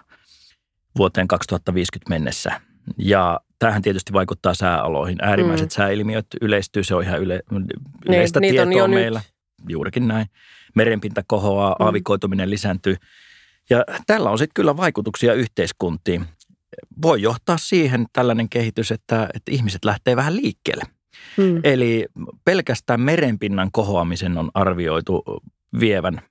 vuoteen 0.97 1.27
2050 1.27 2.09
mennessä. 2.09 2.61
Ja 2.97 3.39
tämähän 3.59 3.81
tietysti 3.81 4.13
vaikuttaa 4.13 4.53
sääoloihin. 4.53 5.17
Äärimmäiset 5.21 5.69
mm. 5.69 5.73
sääilmiöt 5.73 6.27
yleistyy, 6.41 6.83
se 6.83 6.95
on 6.95 7.03
ihan 7.03 7.21
yle, 7.21 7.39
yleistä 8.05 8.39
niin, 8.39 8.53
tietoa 8.53 8.83
on 8.83 8.89
meillä. 8.89 9.19
Nyt. 9.19 9.69
Juurikin 9.69 10.07
näin. 10.07 10.27
Merenpinta 10.75 11.23
kohoaa, 11.27 11.75
mm. 11.79 11.85
aavikoituminen 11.85 12.49
lisääntyy. 12.49 12.95
Ja 13.69 13.83
tällä 14.07 14.29
on 14.29 14.37
sitten 14.37 14.53
kyllä 14.53 14.77
vaikutuksia 14.77 15.33
yhteiskuntiin. 15.33 16.25
Voi 17.01 17.21
johtaa 17.21 17.57
siihen 17.57 18.05
tällainen 18.13 18.49
kehitys, 18.49 18.91
että, 18.91 19.29
että 19.33 19.51
ihmiset 19.51 19.85
lähtee 19.85 20.15
vähän 20.15 20.35
liikkeelle. 20.35 20.83
Mm. 21.37 21.61
Eli 21.63 22.05
pelkästään 22.45 23.01
merenpinnan 23.01 23.69
kohoamisen 23.71 24.37
on 24.37 24.51
arvioitu 24.53 25.23
vievän 25.79 26.21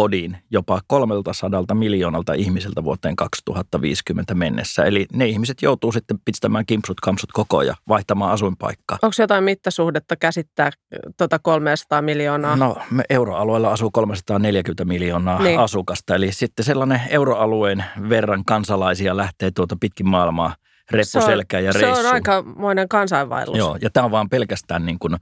kodin 0.00 0.38
jopa 0.50 0.80
300 0.86 1.64
miljoonalta 1.74 2.32
ihmiseltä 2.32 2.84
vuoteen 2.84 3.16
2050 3.16 4.34
mennessä. 4.34 4.84
Eli 4.84 5.06
ne 5.12 5.26
ihmiset 5.26 5.62
joutuu 5.62 5.92
sitten 5.92 6.18
pistämään 6.24 6.66
kimpsut 6.66 7.00
kamsut 7.00 7.32
koko 7.32 7.62
ja 7.62 7.74
vaihtamaan 7.88 8.32
asuinpaikkaa. 8.32 8.98
Onko 9.02 9.14
jotain 9.18 9.44
mittasuhdetta 9.44 10.16
käsittää 10.16 10.70
tuota 11.16 11.38
300 11.38 12.02
miljoonaa? 12.02 12.56
No 12.56 12.76
me 12.90 13.02
euroalueella 13.10 13.72
asuu 13.72 13.90
340 13.90 14.84
miljoonaa 14.84 15.42
niin. 15.42 15.60
asukasta. 15.60 16.14
Eli 16.14 16.32
sitten 16.32 16.64
sellainen 16.64 17.00
euroalueen 17.10 17.84
verran 18.08 18.44
kansalaisia 18.44 19.16
lähtee 19.16 19.50
tuota 19.50 19.76
pitkin 19.80 20.08
maailmaa 20.08 20.54
reppuselkään 20.90 21.64
ja 21.64 21.72
reissuun. 21.72 21.96
Se 21.96 22.08
on 22.08 22.14
aikamoinen 22.14 22.88
kansainvaellus. 22.88 23.58
Joo, 23.58 23.78
ja 23.80 23.90
tämä 23.90 24.04
on 24.04 24.10
vaan 24.10 24.28
pelkästään 24.28 24.86
niin 24.86 24.98
kuin 24.98 25.16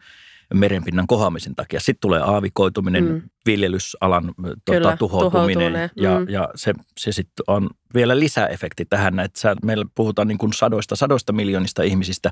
merenpinnan 0.55 1.07
kohoamisen 1.07 1.55
takia. 1.55 1.81
Sitten 1.81 2.01
tulee 2.01 2.21
aavikoituminen, 2.21 3.05
mm. 3.05 3.23
viljelysalan 3.47 4.35
tota, 4.65 4.97
tuhoutuminen 4.97 5.91
ja, 5.97 6.21
mm. 6.21 6.29
ja 6.29 6.49
se, 6.55 6.73
se 6.99 7.13
sitten 7.13 7.45
on 7.47 7.71
vielä 7.95 8.19
lisäefekti 8.19 8.85
tähän, 8.85 9.21
että 9.21 9.57
meillä 9.63 9.85
puhutaan 9.95 10.29
niin 10.29 10.39
kuin 10.39 10.53
sadoista, 10.53 10.97
sadoista 10.97 11.33
miljoonista 11.33 11.83
ihmisistä 11.83 12.31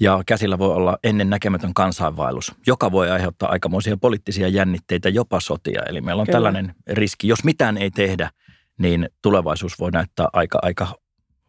ja 0.00 0.22
käsillä 0.26 0.58
voi 0.58 0.74
olla 0.74 0.98
ennen 1.04 1.30
näkemätön 1.30 1.74
kansainvaellus, 1.74 2.52
joka 2.66 2.92
voi 2.92 3.10
aiheuttaa 3.10 3.50
aikamoisia 3.50 3.96
poliittisia 3.96 4.48
jännitteitä, 4.48 5.08
jopa 5.08 5.40
sotia. 5.40 5.82
Eli 5.82 6.00
meillä 6.00 6.20
on 6.20 6.26
Kyllä. 6.26 6.36
tällainen 6.36 6.74
riski, 6.86 7.28
jos 7.28 7.44
mitään 7.44 7.76
ei 7.76 7.90
tehdä, 7.90 8.30
niin 8.78 9.08
tulevaisuus 9.22 9.78
voi 9.78 9.90
näyttää 9.90 10.28
aika, 10.32 10.58
aika 10.62 10.94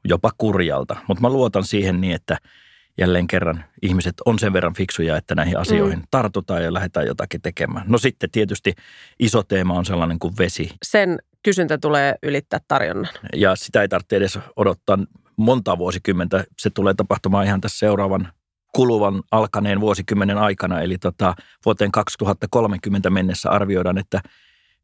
jopa 0.05 0.31
kurjalta. 0.38 0.95
Mutta 1.07 1.21
mä 1.21 1.29
luotan 1.29 1.63
siihen 1.63 2.01
niin, 2.01 2.15
että 2.15 2.38
jälleen 2.98 3.27
kerran 3.27 3.63
ihmiset 3.81 4.13
on 4.25 4.39
sen 4.39 4.53
verran 4.53 4.74
fiksuja, 4.74 5.17
että 5.17 5.36
näihin 5.36 5.57
asioihin 5.57 6.00
mm. 6.00 6.05
tartutaan 6.12 6.63
ja 6.63 6.74
lähdetään 6.74 7.05
jotakin 7.05 7.41
tekemään. 7.41 7.86
No 7.88 7.98
sitten 7.98 8.31
tietysti 8.31 8.74
iso 9.19 9.43
teema 9.43 9.74
on 9.74 9.86
sellainen 9.86 10.19
kuin 10.19 10.33
vesi. 10.38 10.71
Sen 10.83 11.19
kysyntä 11.43 11.77
tulee 11.77 12.15
ylittää 12.24 12.60
tarjonnan. 12.67 13.13
Ja 13.36 13.55
sitä 13.55 13.81
ei 13.81 13.88
tarvitse 13.88 14.15
edes 14.15 14.39
odottaa 14.55 14.98
monta 15.38 15.77
vuosikymmentä. 15.77 16.43
Se 16.57 16.69
tulee 16.69 16.93
tapahtumaan 16.93 17.45
ihan 17.45 17.62
tässä 17.62 17.79
seuraavan 17.79 18.27
kuluvan 18.75 19.24
alkaneen 19.31 19.81
vuosikymmenen 19.81 20.38
aikana. 20.38 20.81
Eli 20.81 20.98
tota, 20.98 21.36
vuoteen 21.65 21.91
2030 21.91 23.10
mennessä 23.10 23.50
arvioidaan, 23.50 23.98
että 23.98 24.21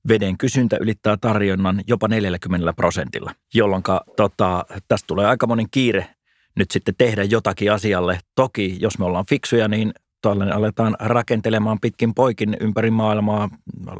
veden 0.07 0.37
kysyntä 0.37 0.77
ylittää 0.79 1.17
tarjonnan 1.21 1.81
jopa 1.87 2.07
40 2.07 2.73
prosentilla, 2.73 3.31
jolloin 3.53 3.83
tota, 4.15 4.65
tästä 4.87 5.07
tulee 5.07 5.25
aika 5.25 5.47
monen 5.47 5.65
kiire 5.71 6.16
nyt 6.57 6.71
sitten 6.71 6.95
tehdä 6.97 7.23
jotakin 7.23 7.71
asialle. 7.71 8.19
Toki, 8.35 8.77
jos 8.79 8.99
me 8.99 9.05
ollaan 9.05 9.25
fiksuja, 9.29 9.67
niin 9.67 9.93
tuollainen 10.21 10.55
aletaan 10.55 10.95
rakentelemaan 10.99 11.79
pitkin 11.79 12.13
poikin 12.13 12.57
ympäri 12.59 12.91
maailmaa 12.91 13.49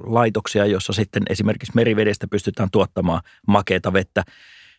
laitoksia, 0.04 0.66
jossa 0.66 0.94
sitten 0.94 1.24
esimerkiksi 1.30 1.76
merivedestä 1.76 2.28
pystytään 2.28 2.70
tuottamaan 2.72 3.22
makeata 3.48 3.94
vettä 3.94 4.24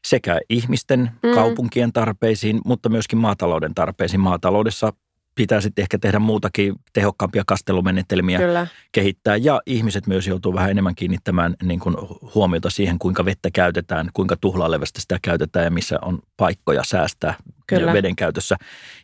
sekä 0.06 0.40
ihmisten, 0.50 1.11
mm. 1.23 1.35
kaupunkien 1.35 1.92
tarpeisiin, 1.92 2.61
mutta 2.64 2.88
myöskin 2.88 3.18
maatalouden 3.18 3.75
tarpeisiin. 3.75 4.20
Maataloudessa 4.20 4.92
pitää 5.35 5.61
sitten 5.61 5.82
ehkä 5.82 5.99
tehdä 5.99 6.18
muutakin 6.18 6.75
tehokkaampia 6.92 7.42
kastelumenetelmiä 7.47 8.38
Kyllä. 8.38 8.66
kehittää. 8.92 9.37
Ja 9.37 9.61
ihmiset 9.66 10.06
myös 10.06 10.26
joutuu 10.26 10.54
vähän 10.54 10.70
enemmän 10.70 10.94
kiinnittämään 10.94 11.54
niin 11.62 11.80
kuin 11.80 11.97
huomiota 12.35 12.70
siihen, 12.70 12.99
kuinka 12.99 13.25
vettä 13.25 13.50
käytetään, 13.50 14.11
kuinka 14.12 14.37
tuhlailevästä 14.40 15.00
sitä 15.00 15.18
käytetään 15.23 15.64
ja 15.64 15.70
missä 15.70 15.99
on 16.02 16.18
paikkoja 16.37 16.85
säästää 16.85 17.35
Kyllä. 17.68 17.92
veden 17.92 18.16
käytössä. 18.16 18.56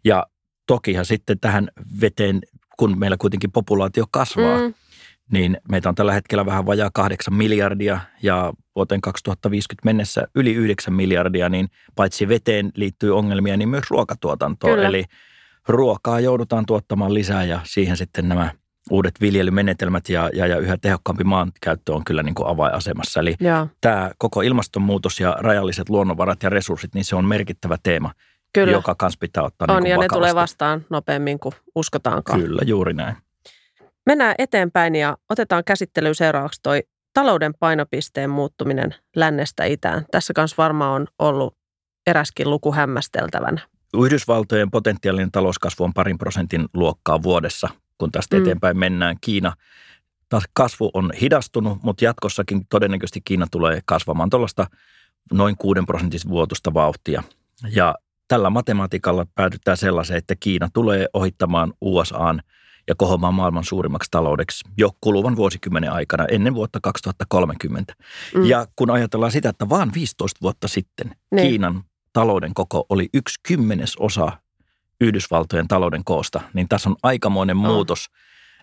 Ja 0.05 0.27
tokihan 0.67 1.05
sitten 1.05 1.41
tähän 1.41 1.69
veteen, 2.01 2.41
kun 2.79 2.99
meillä 2.99 3.17
kuitenkin 3.17 3.53
populaatio 3.53 4.05
kasvaa, 4.11 4.59
mm. 4.59 4.75
niin 5.33 5.57
meitä 5.71 5.89
on 5.89 5.95
tällä 5.95 6.13
hetkellä 6.13 6.47
vähän 6.47 6.67
vajaa 6.67 6.91
kahdeksan 6.95 7.35
miljardia 7.35 8.01
ja 8.23 8.53
vuoteen 8.77 9.01
2050 9.01 9.85
mennessä 9.85 10.27
yli 10.35 10.55
yhdeksän 10.55 10.95
miljardia, 10.95 11.49
niin 11.49 11.69
paitsi 11.97 12.29
veteen 12.29 12.73
liittyy 12.75 13.19
ongelmia, 13.19 13.57
niin 13.57 13.69
myös 13.69 13.85
ruokatuotantoon. 13.91 14.75
Kyllä. 14.75 14.89
Eli 14.89 15.05
ruokaa 15.69 16.21
joudutaan 16.21 16.67
tuottamaan 16.67 17.15
lisää 17.15 17.45
ja 17.45 17.61
siihen 17.65 17.97
sitten 17.97 18.29
nämä 18.29 18.51
uudet 18.91 19.21
viljelymenetelmät 19.21 20.09
ja, 20.09 20.31
ja, 20.35 20.47
ja 20.47 20.59
yhä 20.59 20.77
tehokkaampi 20.77 21.25
maankäyttö 21.25 21.95
on 21.95 22.05
kyllä 22.05 22.23
niin 22.23 22.35
kuin 22.35 22.49
avainasemassa. 22.49 23.21
Eli 23.21 23.35
ja. 23.41 23.67
tämä 23.81 24.11
koko 24.19 24.43
ilmastonmuutos 24.43 25.21
ja 25.21 25.37
rajalliset 25.41 25.89
luonnonvarat 25.89 26.43
ja 26.43 26.51
resurssit, 26.51 26.95
niin 26.95 27.05
se 27.05 27.17
on 27.17 27.25
merkittävä 27.25 27.77
teema, 27.83 28.13
kyllä. 28.55 28.73
joka 28.73 28.95
kanssa 28.95 29.19
pitää 29.21 29.43
ottaa 29.43 29.67
On 29.71 29.83
niin 29.83 29.91
ja 29.91 29.97
vakavasti. 29.97 30.15
ne 30.15 30.19
tulee 30.19 30.35
vastaan 30.35 30.87
nopeammin 30.91 31.39
kuin 31.39 31.55
uskotaankaan. 31.75 32.41
Kyllä, 32.41 32.63
juuri 32.67 32.93
näin. 32.93 33.17
Mennään 34.07 34.35
eteenpäin 34.39 34.95
ja 34.95 35.17
otetaan 35.31 35.65
käsittelyyn 35.65 36.15
seuraavaksi 36.15 36.61
toi 36.63 36.83
talouden 37.15 37.55
painopisteen 37.61 38.31
muuttuminen 38.31 38.95
lännestä 39.17 39.65
itään. 39.65 40.05
Tässä 40.11 40.33
kanssa 40.35 40.55
varmaan 40.59 41.03
on 41.03 41.07
ollut 41.19 41.57
eräskin 42.07 42.51
luku 42.51 42.73
hämmästeltävänä. 42.73 43.61
Yhdysvaltojen 44.05 44.71
potentiaalinen 44.71 45.33
talouskasvu 45.33 45.85
on 45.85 45.95
parin 45.95 46.19
prosentin 46.19 46.67
luokkaa 46.75 47.23
vuodessa, 47.23 47.69
kun 47.99 48.13
tästä 48.13 48.37
mm. 48.37 48.43
eteenpäin 48.43 48.79
mennään. 48.79 49.17
Kiina 49.21 49.53
taas 50.29 50.45
kasvu 50.53 50.91
on 50.95 51.11
hidastunut, 51.21 51.79
mutta 51.83 52.05
jatkossakin 52.05 52.67
todennäköisesti 52.71 53.21
Kiina 53.25 53.47
tulee 53.51 53.81
kasvamaan 53.85 54.31
tuollaista 54.31 54.67
noin 55.33 55.57
6 55.57 55.81
prosentin 55.87 56.21
vuotusta 56.29 56.75
vauhtia. 56.75 57.23
Ja 57.71 57.95
tällä 58.29 58.51
matematiikalla 58.51 59.27
päädytään 59.35 59.77
sellaiseen, 59.77 60.19
että 60.19 60.35
Kiina 60.41 60.69
tulee 60.73 61.07
ohittamaan 61.13 61.73
USAn 61.81 62.43
ja 62.89 62.95
kohomaan 62.95 63.35
maailman 63.35 63.65
suurimmaksi 63.65 64.11
taloudeksi 64.11 64.65
jo 64.77 64.91
kuluvan 65.01 65.37
vuosikymmenen 65.37 65.93
aikana 65.93 66.25
ennen 66.31 66.55
vuotta 66.55 66.79
2030. 66.83 67.95
Mm. 68.35 68.45
Ja 68.45 68.67
kun 68.77 68.91
ajatellaan 68.91 69.33
sitä, 69.33 69.49
että 69.49 69.69
vaan 69.69 69.91
15 69.95 70.39
vuotta 70.43 70.69
sitten 70.69 71.07
ne. 71.09 71.15
Niin. 71.31 71.49
Kiinan 71.49 71.85
talouden 72.13 72.55
koko 72.55 72.87
oli 72.89 73.09
yksi 73.15 73.41
kymmenes 73.43 73.97
osa 73.97 74.33
Yhdysvaltojen 75.01 75.69
talouden 75.69 76.05
koosta, 76.05 76.41
niin 76.53 76.69
tässä 76.69 76.91
on 76.91 76.97
aikamoinen 77.03 77.57
muutos 77.57 78.07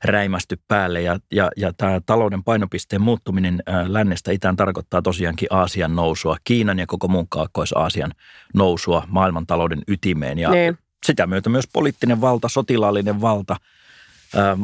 räimästy 0.03 0.58
päälle 0.67 1.01
ja, 1.01 1.20
ja, 1.31 1.51
ja 1.58 1.74
tämä 1.74 2.01
talouden 2.05 2.43
painopisteen 2.43 3.01
muuttuminen 3.01 3.63
lännestä 3.88 4.31
itään 4.31 4.55
tarkoittaa 4.55 5.01
tosiaankin 5.01 5.48
Aasian 5.51 5.96
nousua, 5.96 6.38
Kiinan 6.43 6.79
ja 6.79 6.88
koko 6.88 7.08
muun 7.08 7.27
Kaakkois-Aasian 7.29 8.12
nousua 8.53 9.03
maailmantalouden 9.08 9.81
ytimeen 9.88 10.39
ja 10.39 10.51
niin. 10.51 10.77
sitä 11.05 11.27
myötä 11.27 11.50
myös 11.50 11.65
poliittinen 11.74 12.22
valta, 12.22 12.50
sotilaallinen 12.50 13.22
valta 13.22 13.55
ää, 14.36 14.58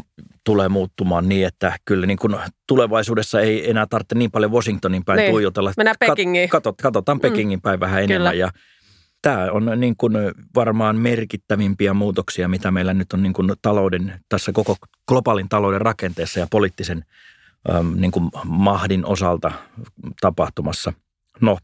tulee 0.43 0.69
muuttumaan 0.69 1.29
niin, 1.29 1.47
että 1.47 1.77
kyllä 1.85 2.05
niin 2.05 2.17
kuin 2.17 2.35
tulevaisuudessa 2.67 3.41
ei 3.41 3.69
enää 3.69 3.85
tarvitse 3.89 4.15
niin 4.15 4.31
paljon 4.31 4.51
Washingtonin 4.51 5.05
päin 5.05 5.17
niin. 5.17 5.31
tuijotella. 5.31 5.73
Mennään 5.77 5.95
Pekingiin. 5.99 6.49
Kat, 6.49 6.63
katsotaan 6.81 7.19
Pekingin 7.19 7.59
mm. 7.59 7.61
päin 7.61 7.79
vähän 7.79 8.03
enemmän 8.03 8.31
kyllä. 8.31 8.45
ja 8.45 8.51
tämä 9.27 9.51
on 9.51 9.71
niin 9.79 9.95
kuin 9.97 10.13
varmaan 10.55 10.95
merkittävimpiä 10.95 11.93
muutoksia, 11.93 12.47
mitä 12.47 12.71
meillä 12.71 12.93
nyt 12.93 13.13
on 13.13 13.23
niin 13.23 13.33
kuin 13.33 13.51
talouden, 13.61 14.19
tässä 14.29 14.51
koko 14.51 14.75
globaalin 15.07 15.49
talouden 15.49 15.81
rakenteessa 15.81 16.39
ja 16.39 16.47
poliittisen 16.51 17.05
äm, 17.75 17.93
niin 17.95 18.11
kuin 18.11 18.29
mahdin 18.45 19.05
osalta 19.05 19.51
tapahtumassa. 20.21 20.93
No, 21.41 21.57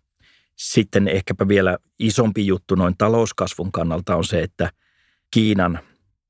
sitten 0.55 1.08
ehkäpä 1.08 1.48
vielä 1.48 1.77
isompi 2.00 2.48
juttu 2.48 2.75
noin 2.75 2.96
talouskasvun 2.98 3.72
kannalta 3.72 4.15
on 4.15 4.24
se, 4.25 4.41
että 4.41 4.72
Kiinan 5.32 5.79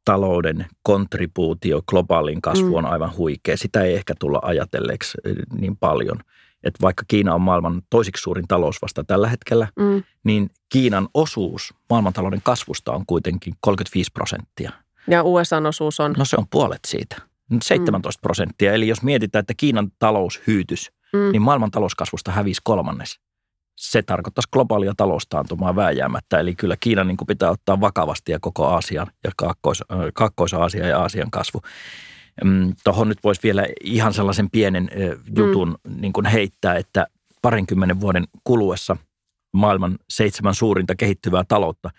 talouden 0.05 0.65
kontribuutio 0.83 1.81
globaaliin 1.87 2.41
kasvuun 2.41 2.77
on 2.77 2.83
mm. 2.83 2.91
aivan 2.91 3.17
huikea. 3.17 3.57
Sitä 3.57 3.81
ei 3.81 3.95
ehkä 3.95 4.13
tulla 4.19 4.39
ajatelleeksi 4.41 5.17
niin 5.59 5.77
paljon– 5.77 6.17
että 6.63 6.81
vaikka 6.81 7.03
Kiina 7.07 7.35
on 7.35 7.41
maailman 7.41 7.81
toisiksi 7.89 8.21
suurin 8.21 8.47
talous 8.47 8.81
vasta 8.81 9.03
tällä 9.03 9.27
hetkellä, 9.27 9.67
mm. 9.79 10.03
niin 10.23 10.49
Kiinan 10.69 11.07
osuus 11.13 11.73
maailmantalouden 11.89 12.41
kasvusta 12.43 12.91
on 12.91 13.05
kuitenkin 13.07 13.53
35 13.61 14.11
prosenttia. 14.13 14.71
Ja 15.07 15.23
USA-osuus 15.23 15.99
on? 15.99 16.13
No 16.17 16.25
se 16.25 16.35
on 16.35 16.45
puolet 16.51 16.79
siitä, 16.87 17.15
17 17.63 18.19
mm. 18.19 18.21
prosenttia. 18.21 18.73
Eli 18.73 18.87
jos 18.87 19.01
mietitään, 19.01 19.41
että 19.41 19.53
Kiinan 19.57 19.91
talous 19.99 20.41
hyytys, 20.47 20.91
mm. 21.13 21.31
niin 21.31 21.41
maailman 21.41 21.71
talouskasvusta 21.71 22.31
hävisi 22.31 22.61
kolmannes. 22.63 23.19
Se 23.75 24.01
tarkoittaisi 24.01 24.49
globaalia 24.53 24.93
taloustaantumaa 24.97 25.75
vääjäämättä. 25.75 26.39
Eli 26.39 26.55
kyllä 26.55 26.75
Kiina 26.79 27.03
niin 27.03 27.17
pitää 27.27 27.49
ottaa 27.49 27.81
vakavasti 27.81 28.31
ja 28.31 28.39
koko 28.39 28.65
Aasian 28.65 29.07
ja 29.23 29.31
Kaakkois, 29.37 29.83
Kaakkois-Aasia 30.13 30.87
ja 30.87 30.99
Aasian 30.99 31.31
kasvu. 31.31 31.61
Mm, 32.43 32.73
Tuohon 32.83 33.09
nyt 33.09 33.17
voisi 33.23 33.43
vielä 33.43 33.67
ihan 33.83 34.13
sellaisen 34.13 34.49
pienen 34.51 34.89
jutun 35.37 35.77
mm. 35.87 36.01
niin 36.01 36.13
kuin 36.13 36.25
heittää, 36.25 36.75
että 36.75 37.07
parinkymmenen 37.41 38.01
vuoden 38.01 38.23
kuluessa 38.43 38.97
maailman 39.53 39.97
seitsemän 40.09 40.55
suurinta 40.55 40.95
kehittyvää 40.95 41.43
taloutta 41.47 41.89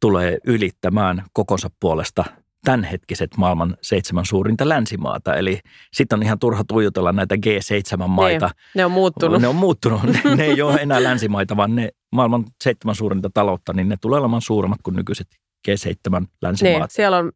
tulee 0.00 0.38
ylittämään 0.46 1.24
kokonsa 1.32 1.70
puolesta 1.80 2.24
tämänhetkiset 2.64 3.36
maailman 3.36 3.76
seitsemän 3.82 4.24
suurinta 4.24 4.68
länsimaata. 4.68 5.34
Eli 5.34 5.60
sitten 5.92 6.18
on 6.18 6.22
ihan 6.22 6.38
turha 6.38 6.64
tuijotella 6.68 7.12
näitä 7.12 7.34
G7-maita. 7.34 8.46
Ne, 8.46 8.52
niin, 8.52 8.70
ne 8.74 8.84
on 8.84 8.90
muuttunut. 8.90 9.40
Ne 9.40 9.48
on 9.48 9.56
muuttunut. 9.56 10.02
Ne, 10.02 10.34
ne 10.36 10.44
ei 10.44 10.62
ole 10.62 10.74
enää 10.74 11.02
länsimaita, 11.02 11.56
vaan 11.56 11.74
ne 11.74 11.88
maailman 12.12 12.44
seitsemän 12.64 12.94
suurinta 12.94 13.30
taloutta, 13.34 13.72
niin 13.72 13.88
ne 13.88 13.96
tulee 14.00 14.20
olemaan 14.20 14.42
suuremmat 14.42 14.78
kuin 14.82 14.96
nykyiset 14.96 15.26
G7-länsimaat. 15.68 16.80
Niin, 16.80 16.84
siellä 16.90 17.18
on 17.18 17.32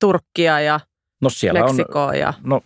Turkkia 0.00 0.60
ja 0.60 0.80
No 1.20 1.30
siellä 1.30 1.64
Meksikoa 1.64 2.06
on, 2.06 2.18
ja... 2.18 2.34
no 2.44 2.60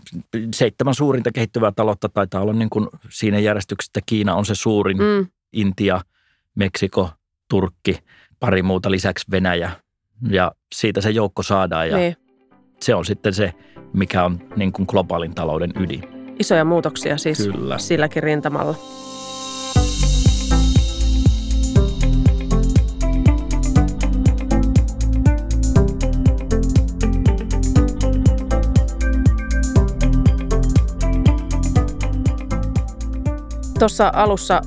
seitsemän 0.55 0.95
suurinta 0.95 1.33
kehittyvää 1.33 1.73
taloutta 1.73 2.09
taitaa 2.09 2.43
olla 2.43 2.53
niin 2.53 2.71
kuin 2.71 2.89
siinä 3.09 3.39
järjestyksessä, 3.39 3.91
että 3.91 4.07
Kiina 4.07 4.35
on 4.35 4.47
se 4.47 4.55
suurin, 4.55 4.97
mm. 4.97 5.27
Intia, 5.53 6.01
Meksiko, 6.55 7.11
Turkki, 7.49 7.99
pari 8.41 8.63
muuta 8.63 8.91
lisäksi 8.91 9.27
Venäjä 9.31 9.71
ja 10.29 10.53
siitä 10.75 11.01
se 11.01 11.11
joukko 11.11 11.43
saadaan 11.43 11.89
ja 11.89 11.97
niin. 11.97 12.17
se 12.81 12.95
on 12.95 13.05
sitten 13.05 13.35
se, 13.35 13.53
mikä 13.93 14.25
on 14.25 14.41
niin 14.57 14.73
kuin 14.73 14.87
globaalin 14.91 15.35
talouden 15.35 15.73
ydin. 15.81 16.03
Isoja 16.39 16.65
muutoksia 16.65 17.19
siis 17.19 17.39
Kyllä. 17.39 17.79
silläkin 17.79 18.23
rintamalla. 18.23 18.75
Tuossa 33.81 34.13
alussa 34.15 34.61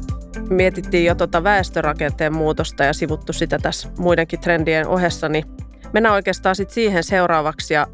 mietittiin 0.50 1.05
jo 1.05 1.15
tuota 1.15 1.43
väestörakenteen 1.43 2.36
muutosta 2.36 2.84
ja 2.84 2.93
sivuttu 2.93 3.34
sitä 3.34 3.60
tässä 3.60 3.89
muidenkin 3.98 4.39
trendien 4.39 4.88
ohessa, 4.88 5.29
niin 5.29 5.46
mennään 5.93 6.15
oikeastaan 6.15 6.55
sitten 6.55 6.74
siihen 6.74 7.03
seuraavaksi. 7.03 7.74
Ja 7.74 7.88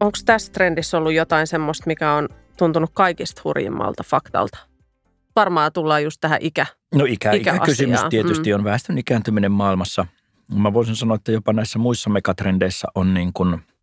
onko 0.00 0.18
tässä 0.24 0.52
trendissä 0.52 0.98
ollut 0.98 1.12
jotain 1.12 1.46
semmoista, 1.46 1.84
mikä 1.86 2.12
on 2.12 2.28
tuntunut 2.58 2.90
kaikista 2.94 3.40
hurjimmalta 3.44 4.02
faktalta? 4.06 4.58
Varmaan 5.36 5.72
tullaan 5.72 6.04
just 6.04 6.20
tähän 6.20 6.38
ikä. 6.42 6.66
No 6.94 7.04
ikä, 7.04 7.32
ikäkysymys 7.32 8.00
tietysti 8.10 8.50
mm. 8.50 8.54
on 8.54 8.64
väestön 8.64 8.98
ikääntyminen 8.98 9.52
maailmassa. 9.52 10.06
Mä 10.54 10.72
voisin 10.72 10.96
sanoa, 10.96 11.14
että 11.14 11.32
jopa 11.32 11.52
näissä 11.52 11.78
muissa 11.78 12.10
megatrendeissä 12.10 12.88
on 12.94 13.14
niin 13.14 13.32
kuin– 13.32 13.58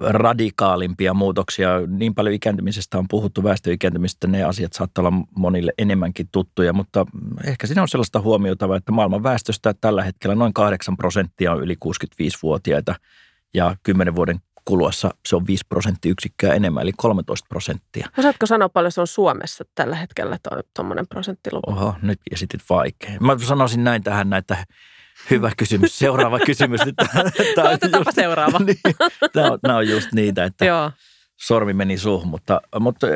radikaalimpia 0.00 1.14
muutoksia. 1.14 1.68
Niin 1.86 2.14
paljon 2.14 2.34
ikääntymisestä 2.34 2.98
on 2.98 3.08
puhuttu, 3.08 3.42
väestöikääntymistä, 3.42 4.26
ne 4.26 4.42
asiat 4.42 4.72
saattaa 4.72 5.02
olla 5.06 5.26
monille 5.36 5.72
enemmänkin 5.78 6.28
tuttuja, 6.32 6.72
mutta 6.72 7.06
ehkä 7.44 7.66
siinä 7.66 7.82
on 7.82 7.88
sellaista 7.88 8.20
huomiota, 8.20 8.76
että 8.76 8.92
maailman 8.92 9.22
väestöstä 9.22 9.74
tällä 9.80 10.04
hetkellä 10.04 10.34
noin 10.34 10.52
8 10.52 10.96
prosenttia 10.96 11.52
on 11.52 11.62
yli 11.62 11.74
65-vuotiaita 11.84 12.94
ja 13.54 13.76
10 13.82 14.16
vuoden 14.16 14.40
kuluessa 14.64 15.10
se 15.28 15.36
on 15.36 15.46
5 15.46 15.64
prosenttiyksikköä 15.68 16.54
enemmän, 16.54 16.82
eli 16.82 16.92
13 16.96 17.46
prosenttia. 17.48 18.08
Osaatko 18.18 18.46
sanoa 18.46 18.68
paljon 18.68 18.92
se 18.92 19.00
on 19.00 19.06
Suomessa 19.06 19.64
tällä 19.74 19.96
hetkellä 19.96 20.38
tuommoinen 20.76 21.06
prosenttiluku? 21.08 21.70
Oho, 21.70 21.94
nyt 22.02 22.20
esitit 22.32 22.60
vaikea. 22.70 23.10
Mä 23.20 23.38
sanoisin 23.38 23.84
näin 23.84 24.02
tähän, 24.02 24.32
että 24.32 24.66
Hyvä 25.30 25.50
kysymys. 25.56 25.98
Seuraava 25.98 26.38
kysymys. 26.38 26.80
Tämä 27.54 27.70
seuraava. 28.14 28.58
niin, 28.66 28.78
tämä 29.32 29.50
on, 29.50 29.58
nämä 29.62 29.76
on 29.76 29.88
just 29.88 30.12
niitä, 30.12 30.44
että 30.44 30.64
Joo. 30.64 30.90
sormi 31.36 31.72
meni 31.72 31.98
suuhun. 31.98 32.28
Mutta, 32.28 32.60
mutta 32.80 33.06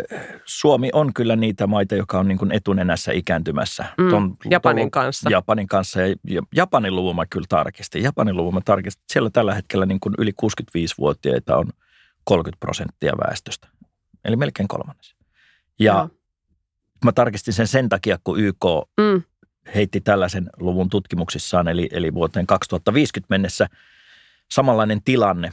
Suomi 0.44 0.90
on 0.92 1.14
kyllä 1.14 1.37
niitä 1.37 1.66
maita, 1.66 1.94
joka 1.94 2.18
on 2.18 2.28
niin 2.28 2.38
kuin 2.38 2.52
etunenässä 2.52 3.12
ikääntymässä. 3.12 3.84
Mm, 3.99 4.11
ton, 4.11 4.37
Japanin 4.50 4.90
kanssa. 4.90 5.30
Japanin 5.30 5.66
kanssa. 5.66 6.00
Ja, 6.00 6.14
ja 6.28 6.42
Japanin 6.54 6.96
luvun 6.96 7.16
mä 7.16 7.26
kyllä 7.26 7.46
tarkistin. 7.49 8.02
Japanin 8.02 8.37
luvun 8.37 8.54
mä 8.54 8.61
tarkistin. 8.64 9.04
Siellä 9.12 9.30
tällä 9.30 9.54
hetkellä 9.54 9.87
niin 9.87 10.00
kuin 10.00 10.14
yli 10.18 10.30
65-vuotiaita 10.30 11.56
on 11.56 11.66
30 12.25 12.61
prosenttia 12.61 13.12
väestöstä. 13.26 13.68
Eli 14.25 14.37
melkein 14.37 14.68
kolmannes. 14.68 15.14
Ja 15.78 15.92
Joo. 15.92 16.08
mä 17.04 17.12
tarkistin 17.12 17.54
sen 17.54 17.66
sen 17.66 17.88
takia, 17.88 18.18
kun 18.25 18.40
YK 18.40 18.64
mm 19.00 19.23
heitti 19.75 20.00
tällaisen 20.00 20.50
luvun 20.61 20.90
tutkimuksissaan, 20.90 21.68
eli, 21.68 21.88
eli 21.92 22.14
vuoteen 22.14 22.47
2050 22.47 23.33
mennessä 23.35 23.66
samanlainen 24.50 25.02
tilanne, 25.02 25.50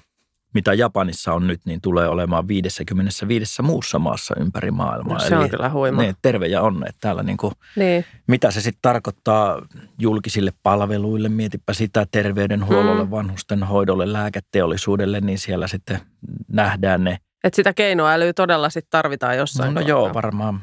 mitä 0.53 0.73
Japanissa 0.73 1.33
on 1.33 1.47
nyt, 1.47 1.61
niin 1.65 1.81
tulee 1.81 2.07
olemaan 2.07 2.47
55 2.47 3.61
muussa 3.61 3.99
maassa 3.99 4.35
ympäri 4.39 4.71
maailmaa. 4.71 5.13
No, 5.13 5.19
se 5.19 5.35
on 5.35 5.41
eli, 5.41 5.49
kyllä 5.49 5.69
huima. 5.69 6.01
Niin, 6.01 6.15
terve 6.21 6.47
ja 6.47 6.61
onne. 6.61 6.87
Että 6.87 6.99
täällä 7.01 7.23
niin 7.23 7.37
kuin, 7.37 7.53
niin. 7.75 8.05
Mitä 8.27 8.51
se 8.51 8.61
sitten 8.61 8.81
tarkoittaa 8.81 9.61
julkisille 9.99 10.53
palveluille, 10.63 11.29
mietipä 11.29 11.73
sitä 11.73 12.05
terveydenhuollolle, 12.11 13.03
mm. 13.03 13.11
vanhusten 13.11 13.63
hoidolle, 13.63 14.13
lääketeollisuudelle, 14.13 15.21
niin 15.21 15.37
siellä 15.37 15.67
sitten 15.67 15.99
nähdään 16.47 17.03
ne. 17.03 17.17
Että 17.43 17.55
sitä 17.55 17.73
keinoälyä 17.73 18.33
todella 18.33 18.69
sitten 18.69 18.91
tarvitaan 18.91 19.37
jossain 19.37 19.73
No, 19.73 19.81
no 19.81 19.87
joo, 19.87 20.13
varmaan 20.13 20.61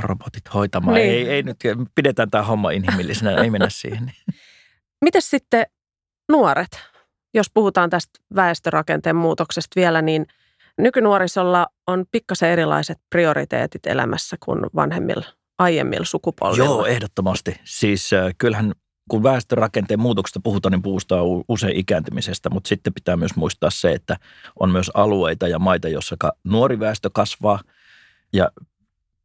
robotit 0.00 0.54
hoitamaan. 0.54 0.94
Niin. 0.94 1.10
Ei, 1.10 1.28
ei 1.28 1.42
nyt, 1.42 1.56
pidetään 1.94 2.30
tämä 2.30 2.44
homma 2.44 2.70
inhimillisenä, 2.70 3.42
ei 3.42 3.50
mennä 3.50 3.68
siihen. 3.70 4.12
Mites 5.04 5.30
sitten 5.30 5.66
nuoret? 6.32 6.80
Jos 7.34 7.50
puhutaan 7.54 7.90
tästä 7.90 8.20
väestörakenteen 8.36 9.16
muutoksesta 9.16 9.80
vielä, 9.80 10.02
niin 10.02 10.26
nykynuorisolla 10.78 11.66
on 11.86 12.04
pikkasen 12.10 12.50
erilaiset 12.50 12.98
prioriteetit 13.10 13.86
elämässä 13.86 14.36
kuin 14.40 14.60
vanhemmilla 14.74 15.24
aiemmilla 15.58 16.04
sukupolvilla. 16.04 16.64
Joo, 16.64 16.86
ehdottomasti. 16.86 17.56
Siis 17.64 18.12
äh, 18.12 18.34
kyllähän 18.38 18.72
kun 19.10 19.22
väestörakenteen 19.22 20.00
muutoksesta 20.00 20.40
puhutaan, 20.44 20.72
niin 20.72 20.82
puhutaan 20.82 21.24
usein 21.48 21.76
ikääntymisestä, 21.76 22.50
mutta 22.50 22.68
sitten 22.68 22.94
pitää 22.94 23.16
myös 23.16 23.36
muistaa 23.36 23.70
se, 23.70 23.92
että 23.92 24.16
on 24.60 24.70
myös 24.70 24.90
alueita 24.94 25.48
ja 25.48 25.58
maita, 25.58 25.88
joissa 25.88 26.16
nuori 26.44 26.80
väestö 26.80 27.10
kasvaa 27.12 27.60
ja 28.32 28.50